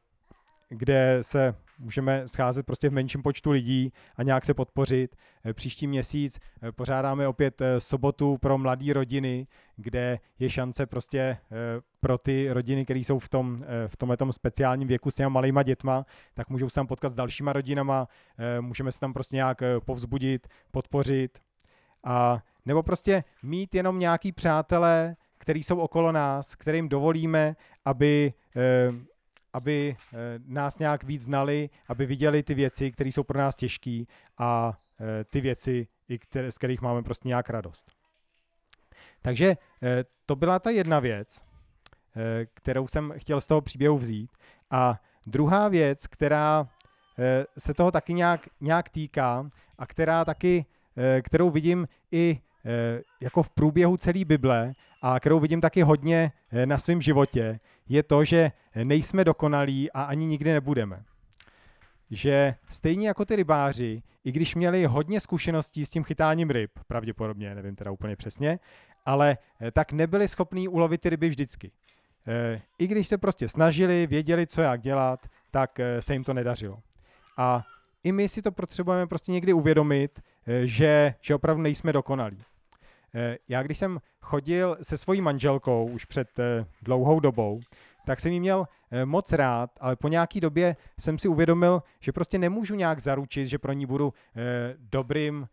kde 0.68 1.18
se 1.22 1.54
můžeme 1.78 2.28
scházet 2.28 2.66
prostě 2.66 2.88
v 2.88 2.92
menším 2.92 3.22
počtu 3.22 3.50
lidí 3.50 3.92
a 4.16 4.22
nějak 4.22 4.44
se 4.44 4.54
podpořit. 4.54 5.16
Příští 5.52 5.86
měsíc 5.86 6.38
pořádáme 6.76 7.28
opět 7.28 7.62
sobotu 7.78 8.38
pro 8.38 8.58
mladé 8.58 8.92
rodiny, 8.92 9.46
kde 9.76 10.18
je 10.38 10.50
šance 10.50 10.86
prostě 10.86 11.38
pro 12.00 12.18
ty 12.18 12.52
rodiny, 12.52 12.84
které 12.84 13.00
jsou 13.00 13.18
v 13.18 13.28
tom 13.28 13.64
v 13.86 13.96
tomhle 13.96 14.16
speciálním 14.30 14.88
věku 14.88 15.10
s 15.10 15.14
těma 15.14 15.28
malýma 15.28 15.62
dětma, 15.62 16.06
tak 16.34 16.48
můžou 16.48 16.68
se 16.68 16.74
tam 16.74 16.86
potkat 16.86 17.12
s 17.12 17.14
dalšíma 17.14 17.52
rodinama, 17.52 18.08
můžeme 18.60 18.92
se 18.92 19.00
tam 19.00 19.12
prostě 19.12 19.36
nějak 19.36 19.62
povzbudit, 19.84 20.48
podpořit 20.70 21.38
a 22.04 22.42
nebo 22.66 22.82
prostě 22.82 23.24
mít 23.42 23.74
jenom 23.74 23.98
nějaký 23.98 24.32
přátelé, 24.32 25.16
který 25.38 25.62
jsou 25.62 25.78
okolo 25.78 26.12
nás, 26.12 26.54
kterým 26.54 26.88
dovolíme, 26.88 27.56
aby, 27.84 28.32
eh, 28.56 28.92
aby 29.52 29.96
eh, 29.96 30.16
nás 30.46 30.78
nějak 30.78 31.04
víc 31.04 31.22
znali, 31.22 31.70
aby 31.88 32.06
viděli 32.06 32.42
ty 32.42 32.54
věci, 32.54 32.92
které 32.92 33.10
jsou 33.10 33.22
pro 33.22 33.38
nás 33.38 33.54
těžké 33.54 34.02
a 34.38 34.80
eh, 35.00 35.24
ty 35.24 35.40
věci, 35.40 35.88
které, 36.18 36.52
z 36.52 36.58
kterých 36.58 36.80
máme 36.80 37.02
prostě 37.02 37.28
nějak 37.28 37.50
radost. 37.50 37.92
Takže 39.22 39.56
to 40.26 40.36
byla 40.36 40.58
ta 40.58 40.70
jedna 40.70 41.00
věc, 41.00 41.44
kterou 42.54 42.88
jsem 42.88 43.14
chtěl 43.16 43.40
z 43.40 43.46
toho 43.46 43.60
příběhu 43.60 43.98
vzít. 43.98 44.30
A 44.70 45.00
druhá 45.26 45.68
věc, 45.68 46.06
která 46.06 46.68
se 47.58 47.74
toho 47.74 47.90
taky 47.90 48.14
nějak, 48.14 48.48
nějak 48.60 48.88
týká 48.88 49.50
a 49.78 49.86
která 49.86 50.24
taky, 50.24 50.66
kterou 51.22 51.50
vidím 51.50 51.88
i 52.12 52.40
jako 53.20 53.42
v 53.42 53.50
průběhu 53.50 53.96
celé 53.96 54.24
Bible 54.24 54.74
a 55.02 55.20
kterou 55.20 55.40
vidím 55.40 55.60
taky 55.60 55.82
hodně 55.82 56.32
eh, 56.50 56.66
na 56.66 56.78
svém 56.78 57.02
životě, 57.02 57.60
je 57.88 58.02
to, 58.02 58.24
že 58.24 58.52
nejsme 58.84 59.24
dokonalí 59.24 59.92
a 59.92 60.02
ani 60.02 60.26
nikdy 60.26 60.52
nebudeme. 60.52 61.04
Že 62.10 62.54
stejně 62.68 63.08
jako 63.08 63.24
ty 63.24 63.36
rybáři, 63.36 64.02
i 64.24 64.32
když 64.32 64.54
měli 64.54 64.84
hodně 64.84 65.20
zkušeností 65.20 65.86
s 65.86 65.90
tím 65.90 66.04
chytáním 66.04 66.50
ryb, 66.50 66.70
pravděpodobně, 66.86 67.54
nevím 67.54 67.76
teda 67.76 67.90
úplně 67.90 68.16
přesně, 68.16 68.58
ale 69.06 69.38
eh, 69.60 69.70
tak 69.70 69.92
nebyli 69.92 70.28
schopní 70.28 70.68
ulovit 70.68 71.00
ty 71.00 71.10
ryby 71.10 71.28
vždycky. 71.28 71.72
Eh, 72.26 72.62
I 72.78 72.86
když 72.86 73.08
se 73.08 73.18
prostě 73.18 73.48
snažili, 73.48 74.06
věděli, 74.06 74.46
co 74.46 74.62
jak 74.62 74.80
dělat, 74.80 75.26
tak 75.50 75.80
se 76.00 76.12
jim 76.12 76.24
to 76.24 76.34
nedařilo. 76.34 76.78
A 77.36 77.62
i 78.04 78.12
my 78.12 78.28
si 78.28 78.42
to 78.42 78.52
potřebujeme 78.52 79.06
prostě 79.06 79.32
někdy 79.32 79.52
uvědomit, 79.52 80.20
že, 80.64 81.14
že 81.20 81.34
opravdu 81.34 81.62
nejsme 81.62 81.92
dokonalí. 81.92 82.38
Eh, 83.14 83.38
já 83.48 83.62
když 83.62 83.78
jsem 83.78 83.98
chodil 84.20 84.76
se 84.82 84.98
svojí 84.98 85.20
manželkou 85.20 85.86
už 85.92 86.04
před 86.04 86.38
eh, 86.38 86.66
dlouhou 86.82 87.20
dobou, 87.20 87.60
tak 88.06 88.20
jsem 88.20 88.32
ji 88.32 88.40
měl 88.40 88.66
eh, 88.90 89.04
moc 89.04 89.32
rád, 89.32 89.70
ale 89.80 89.96
po 89.96 90.08
nějaký 90.08 90.40
době 90.40 90.76
jsem 91.00 91.18
si 91.18 91.28
uvědomil, 91.28 91.82
že 92.00 92.12
prostě 92.12 92.38
nemůžu 92.38 92.74
nějak 92.74 93.00
zaručit, 93.00 93.46
že 93.46 93.58
pro 93.58 93.72
ní 93.72 93.86
budu 93.86 94.14
dobrým, 94.78 95.48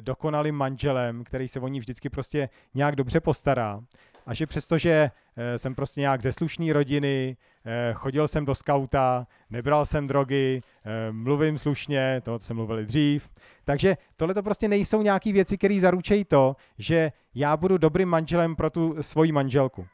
dokonalým 0.00 0.54
manželem, 0.54 1.24
který 1.24 1.48
se 1.48 1.60
o 1.60 1.68
ní 1.68 1.80
vždycky 1.80 2.10
prostě 2.10 2.48
nějak 2.74 2.96
dobře 2.96 3.20
postará. 3.20 3.80
A 4.26 4.34
že 4.34 4.46
přestože 4.46 5.10
eh, 5.36 5.58
jsem 5.58 5.74
prostě 5.74 6.00
nějak 6.00 6.22
ze 6.22 6.32
slušné 6.32 6.72
rodiny, 6.72 7.36
eh, 7.64 7.92
chodil 7.94 8.28
jsem 8.28 8.44
do 8.44 8.54
skauta, 8.54 9.26
nebral 9.50 9.86
jsem 9.86 10.06
drogy, 10.06 10.62
eh, 10.84 11.12
mluvím 11.12 11.58
slušně, 11.58 12.20
to 12.24 12.38
jsem 12.38 12.56
mluvil 12.56 12.84
dřív. 12.84 13.30
Takže 13.64 13.96
tohle 14.16 14.34
to 14.34 14.42
prostě 14.42 14.68
nejsou 14.68 15.02
nějaké 15.02 15.32
věci, 15.32 15.58
které 15.58 15.80
zaručejí 15.80 16.24
to, 16.24 16.56
že 16.78 17.12
já 17.34 17.56
budu 17.56 17.78
dobrým 17.78 18.08
manželem 18.08 18.56
pro 18.56 18.70
tu 18.70 19.02
svoji 19.02 19.32
manželku. 19.32 19.86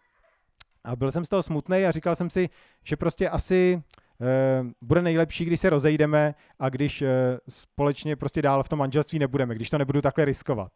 A 0.85 0.97
byl 0.97 1.13
jsem 1.13 1.25
z 1.25 1.29
toho 1.29 1.43
smutný 1.43 1.85
a 1.85 1.91
říkal 1.91 2.17
jsem 2.17 2.31
si, 2.31 2.49
že 2.85 2.97
prostě 2.97 3.29
asi 3.29 3.83
bude 4.83 5.03
nejlepší, 5.03 5.45
když 5.45 5.61
se 5.61 5.71
rozejdeme 5.71 6.35
a 6.59 6.69
když 6.69 7.05
společně 7.49 8.17
prostě 8.17 8.43
dál 8.43 8.63
v 8.63 8.69
tom 8.69 8.79
manželství 8.79 9.19
nebudeme, 9.19 9.55
když 9.55 9.71
to 9.71 9.79
nebudu 9.79 10.01
takhle 10.01 10.25
riskovat 10.25 10.73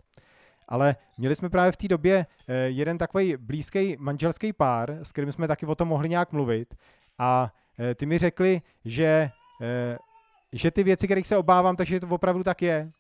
ale 0.73 0.97
měli 1.19 1.37
jsme 1.37 1.51
právě 1.51 1.73
v 1.73 1.77
té 1.77 1.89
době 1.89 2.27
eh, 2.49 2.55
jeden 2.55 2.99
takový 2.99 3.37
blízký 3.37 3.97
manželský 3.99 4.53
pár, 4.53 4.91
s 5.03 5.13
kterým 5.13 5.33
jsme 5.33 5.49
taky 5.49 5.67
o 5.67 5.75
tom 5.75 5.89
mohli 5.89 6.09
nějak 6.09 6.33
mluvit 6.33 6.75
a 7.19 7.53
eh, 7.79 7.95
ty 7.95 8.07
mi 8.07 8.19
řekli, 8.19 8.63
že, 8.85 9.31
eh, 9.63 9.99
že 10.53 10.71
ty 10.71 10.83
věci, 10.83 11.07
kterých 11.07 11.27
se 11.27 11.37
obávám, 11.37 11.77
takže 11.77 12.01
to 12.01 12.09
opravdu 12.09 12.45
tak 12.45 12.63
je. 12.63 12.91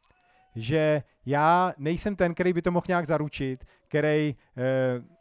Že 0.56 1.02
já 1.26 1.72
nejsem 1.78 2.16
ten, 2.16 2.35
který 2.35 2.52
by 2.52 2.62
to 2.62 2.70
mohl 2.70 2.85
nějak 2.88 3.06
zaručit, 3.06 3.64
který 3.88 4.37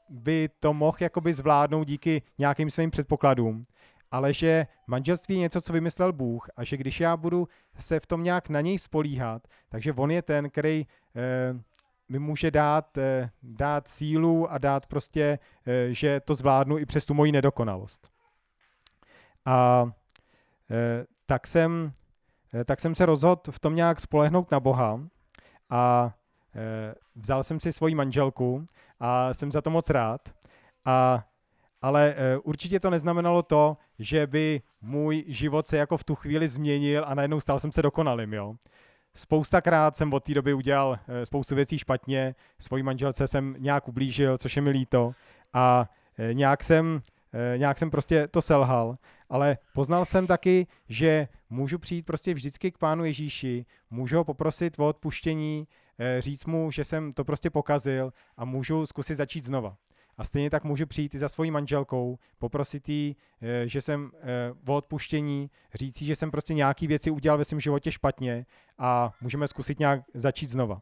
by 0.09 0.49
to 0.59 0.73
mohl 0.73 0.97
jakoby 0.99 1.33
zvládnout 1.33 1.87
díky 1.87 2.21
nějakým 2.37 2.69
svým 2.69 2.91
předpokladům, 2.91 3.65
ale 4.11 4.33
že 4.33 4.67
manželství 4.87 5.35
je 5.35 5.41
něco, 5.41 5.61
co 5.61 5.73
vymyslel 5.73 6.13
Bůh 6.13 6.49
a 6.55 6.63
že 6.63 6.77
když 6.77 6.99
já 6.99 7.17
budu 7.17 7.47
se 7.79 7.99
v 7.99 8.05
tom 8.05 8.23
nějak 8.23 8.49
na 8.49 8.61
něj 8.61 8.79
spolíhat, 8.79 9.47
takže 9.69 9.93
on 9.93 10.11
je 10.11 10.21
ten, 10.21 10.49
který 10.49 10.85
mi 12.11 12.19
může 12.19 12.51
dát, 12.51 12.97
eh, 12.97 13.29
dát 13.43 13.87
sílu 13.87 14.51
a 14.51 14.57
dát 14.57 14.85
prostě, 14.85 15.39
eh, 15.65 15.93
že 15.93 16.19
to 16.19 16.35
zvládnu 16.35 16.77
i 16.77 16.85
přes 16.85 17.05
tu 17.05 17.13
moji 17.13 17.31
nedokonalost. 17.31 18.07
A 19.45 19.85
eh, 20.71 21.05
tak 21.25 21.47
jsem, 21.47 21.91
tak 22.65 22.79
jsem 22.79 22.95
se 22.95 23.05
rozhodl 23.05 23.51
v 23.51 23.59
tom 23.59 23.75
nějak 23.75 23.99
spolehnout 23.99 24.51
na 24.51 24.59
Boha 24.59 24.99
a 25.69 26.13
vzal 27.15 27.43
jsem 27.43 27.59
si 27.59 27.73
svoji 27.73 27.95
manželku 27.95 28.65
a 28.99 29.33
jsem 29.33 29.51
za 29.51 29.61
to 29.61 29.69
moc 29.69 29.89
rád. 29.89 30.29
A, 30.85 31.25
ale 31.81 32.15
určitě 32.43 32.79
to 32.79 32.89
neznamenalo 32.89 33.43
to, 33.43 33.77
že 33.99 34.27
by 34.27 34.61
můj 34.81 35.23
život 35.27 35.67
se 35.67 35.77
jako 35.77 35.97
v 35.97 36.03
tu 36.03 36.15
chvíli 36.15 36.47
změnil 36.47 37.03
a 37.07 37.15
najednou 37.15 37.39
stal 37.39 37.59
jsem 37.59 37.71
se 37.71 37.81
dokonalým, 37.81 38.33
jo. 38.33 38.55
Spoustakrát 39.13 39.97
jsem 39.97 40.13
od 40.13 40.23
té 40.23 40.33
doby 40.33 40.53
udělal 40.53 40.99
eh, 41.07 41.25
spoustu 41.25 41.55
věcí 41.55 41.77
špatně, 41.77 42.35
svojí 42.59 42.83
manželce 42.83 43.27
jsem 43.27 43.55
nějak 43.59 43.87
ublížil, 43.87 44.37
což 44.37 44.55
je 44.55 44.61
mi 44.61 44.69
líto. 44.69 45.11
A 45.53 45.89
eh, 46.17 46.33
nějak 46.33 46.63
jsem, 46.63 47.01
eh, 47.33 47.57
nějak 47.57 47.79
jsem 47.79 47.91
prostě 47.91 48.27
to 48.27 48.41
selhal, 48.41 48.97
ale 49.29 49.57
poznal 49.73 50.05
jsem 50.05 50.27
taky, 50.27 50.67
že 50.89 51.27
můžu 51.49 51.79
přijít 51.79 52.05
prostě 52.05 52.33
vždycky 52.33 52.71
k 52.71 52.77
Pánu 52.77 53.05
Ježíši, 53.05 53.65
můžu 53.89 54.17
ho 54.17 54.23
poprosit 54.23 54.79
o 54.79 54.87
odpuštění, 54.87 55.67
říct 56.19 56.45
mu, 56.45 56.71
že 56.71 56.83
jsem 56.83 57.11
to 57.11 57.25
prostě 57.25 57.49
pokazil 57.49 58.13
a 58.37 58.45
můžu 58.45 58.85
zkusit 58.85 59.15
začít 59.15 59.45
znova. 59.45 59.77
A 60.17 60.23
stejně 60.23 60.49
tak 60.49 60.63
můžu 60.63 60.85
přijít 60.85 61.15
i 61.15 61.17
za 61.17 61.29
svojí 61.29 61.51
manželkou, 61.51 62.19
poprosit 62.37 62.89
jí, 62.89 63.15
že 63.65 63.81
jsem 63.81 64.11
o 64.67 64.75
odpuštění, 64.75 65.49
říct 65.73 66.01
jí, 66.01 66.07
že 66.07 66.15
jsem 66.15 66.31
prostě 66.31 66.53
nějaký 66.53 66.87
věci 66.87 67.11
udělal 67.11 67.37
ve 67.37 67.45
svém 67.45 67.59
životě 67.59 67.91
špatně 67.91 68.45
a 68.81 69.13
můžeme 69.21 69.47
zkusit 69.47 69.79
nějak 69.79 70.01
začít 70.13 70.49
znova. 70.49 70.81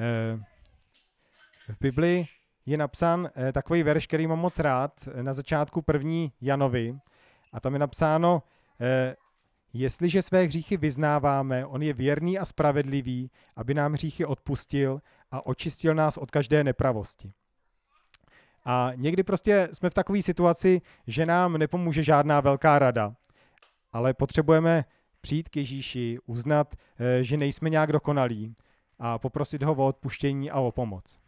Eh, 0.00 0.40
v 1.68 1.76
Biblii 1.80 2.26
je 2.66 2.76
napsán 2.76 3.30
takový 3.52 3.82
verš, 3.82 4.06
který 4.06 4.26
mám 4.26 4.38
moc 4.38 4.58
rád, 4.58 5.08
na 5.22 5.32
začátku 5.32 5.82
první 5.82 6.32
Janovi. 6.40 6.98
A 7.52 7.60
tam 7.60 7.72
je 7.72 7.78
napsáno, 7.78 8.42
jestliže 9.72 10.22
své 10.22 10.42
hříchy 10.42 10.76
vyznáváme, 10.76 11.66
on 11.66 11.82
je 11.82 11.92
věrný 11.92 12.38
a 12.38 12.44
spravedlivý, 12.44 13.30
aby 13.56 13.74
nám 13.74 13.92
hříchy 13.92 14.24
odpustil 14.24 15.00
a 15.30 15.46
očistil 15.46 15.94
nás 15.94 16.16
od 16.16 16.30
každé 16.30 16.64
nepravosti. 16.64 17.32
A 18.64 18.92
někdy 18.94 19.22
prostě 19.22 19.68
jsme 19.72 19.90
v 19.90 19.94
takové 19.94 20.22
situaci, 20.22 20.80
že 21.06 21.26
nám 21.26 21.58
nepomůže 21.58 22.02
žádná 22.02 22.40
velká 22.40 22.78
rada, 22.78 23.14
ale 23.92 24.14
potřebujeme 24.14 24.84
přijít 25.20 25.48
k 25.48 25.56
Ježíši, 25.56 26.18
uznat, 26.26 26.74
eh, 26.98 27.24
že 27.24 27.36
nejsme 27.36 27.70
nějak 27.70 27.92
dokonalí 27.92 28.54
a 28.98 29.18
poprosit 29.18 29.62
ho 29.62 29.74
o 29.74 29.86
odpuštění 29.86 30.50
a 30.50 30.60
o 30.60 30.72
pomoc. 30.72 31.18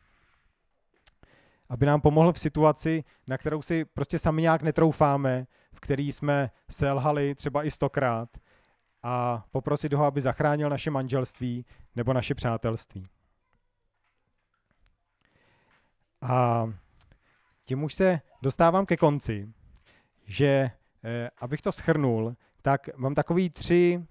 Aby 1.69 1.87
nám 1.87 2.01
pomohl 2.01 2.33
v 2.33 2.39
situaci, 2.39 3.05
na 3.27 3.39
kterou 3.39 3.63
si 3.63 3.85
prostě 3.85 4.19
sami 4.19 4.43
nějak 4.43 4.63
netroufáme, 4.63 5.47
v 5.73 5.81
který 5.81 6.13
jsme 6.13 6.51
selhali 6.71 7.35
třeba 7.35 7.65
i 7.65 7.71
stokrát 7.71 8.29
a 9.03 9.45
poprosit 9.51 9.93
ho, 9.93 10.05
aby 10.05 10.21
zachránil 10.21 10.69
naše 10.69 10.91
manželství 10.91 11.67
nebo 11.97 12.13
naše 12.13 12.35
přátelství. 12.35 13.07
A 16.23 16.67
tím 17.65 17.83
už 17.83 17.95
se 17.95 18.21
dostávám 18.43 18.87
ke 18.87 18.97
konci, 18.97 19.53
že 20.25 20.71
eh, 21.05 21.31
abych 21.39 21.63
to 21.63 21.73
schrnul, 21.73 22.37
tak 22.63 22.89
mám 22.97 23.15
takový 23.15 23.51
tři, 23.51 24.05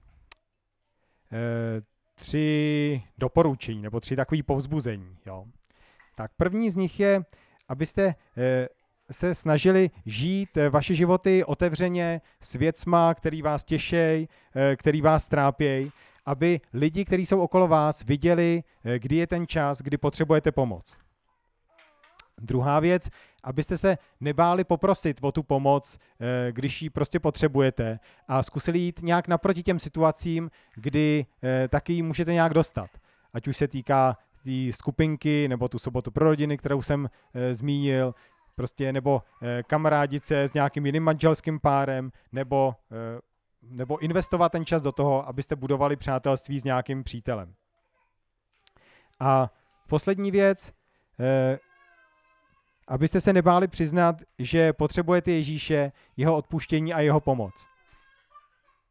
eh, 1.32 1.82
tři 2.16 3.04
doporučení 3.18 3.82
nebo 3.82 4.00
tři 4.00 4.16
takové 4.16 4.44
povzbuzení. 4.44 5.18
Jo. 5.26 5.46
Tak 6.16 6.32
první 6.38 6.70
z 6.70 6.76
nich 6.76 7.00
je, 7.00 7.26
abyste 7.68 8.16
eh, 8.38 8.68
se 9.12 9.36
snažili 9.36 9.90
žít 10.06 10.58
eh, 10.58 10.70
vaše 10.70 10.96
životy 10.96 11.44
otevřeně 11.44 12.22
s 12.42 12.54
věcma, 12.54 13.14
který 13.14 13.42
vás 13.42 13.64
těšej, 13.64 14.28
který 14.76 15.02
vás 15.02 15.28
trápějí, 15.28 15.92
aby 16.26 16.60
lidi, 16.74 17.06
kteří 17.06 17.26
jsou 17.26 17.42
okolo 17.42 17.68
vás, 17.68 18.04
viděli, 18.04 18.64
kdy 18.98 19.16
je 19.16 19.28
ten 19.28 19.48
čas, 19.48 19.82
kdy 19.82 19.98
potřebujete 19.98 20.52
pomoc. 20.52 20.98
Druhá 22.42 22.80
věc, 22.80 23.10
abyste 23.44 23.78
se 23.78 23.98
nebáli 24.20 24.64
poprosit 24.64 25.18
o 25.22 25.32
tu 25.32 25.44
pomoc, 25.44 26.00
eh, 26.20 26.52
když 26.52 26.82
ji 26.82 26.90
prostě 26.90 27.20
potřebujete 27.20 28.00
a 28.28 28.44
zkusili 28.44 28.80
jít 28.80 29.00
nějak 29.02 29.28
naproti 29.28 29.64
těm 29.64 29.80
situacím, 29.80 30.52
kdy 30.76 31.26
eh, 31.44 31.68
taky 31.68 31.94
ji 31.94 32.02
můžete 32.02 32.34
nějak 32.34 32.54
dostat. 32.54 32.90
Ať 33.34 33.48
už 33.48 33.58
se 33.58 33.68
týká 33.68 34.18
té 34.44 34.74
skupinky 34.74 35.48
nebo 35.48 35.70
tu 35.70 35.80
sobotu 35.80 36.12
pro 36.12 36.26
rodiny, 36.26 36.58
kterou 36.58 36.82
jsem 36.82 37.10
e, 37.34 37.54
zmínil, 37.54 38.16
prostě 38.56 38.94
nebo 38.94 39.22
kamarádit 39.68 40.26
se 40.26 40.44
s 40.44 40.54
nějakým 40.54 40.86
jiným 40.86 41.04
manželským 41.04 41.60
párem, 41.60 42.12
nebo, 42.32 42.76
nebo 43.62 43.98
investovat 43.98 44.52
ten 44.52 44.66
čas 44.66 44.82
do 44.82 44.92
toho, 44.92 45.28
abyste 45.28 45.56
budovali 45.56 45.96
přátelství 45.96 46.60
s 46.60 46.64
nějakým 46.64 47.04
přítelem. 47.04 47.54
A 49.20 49.52
poslední 49.88 50.32
věc, 50.32 50.74
abyste 52.88 53.22
se 53.22 53.34
nebáli 53.34 53.67
přiznat, 53.67 54.15
že 54.39 54.74
potřebujete 54.74 55.32
Ježíše, 55.32 55.91
jeho 56.17 56.38
odpuštění 56.38 56.94
a 56.94 57.00
jeho 57.00 57.20
pomoc. 57.20 57.71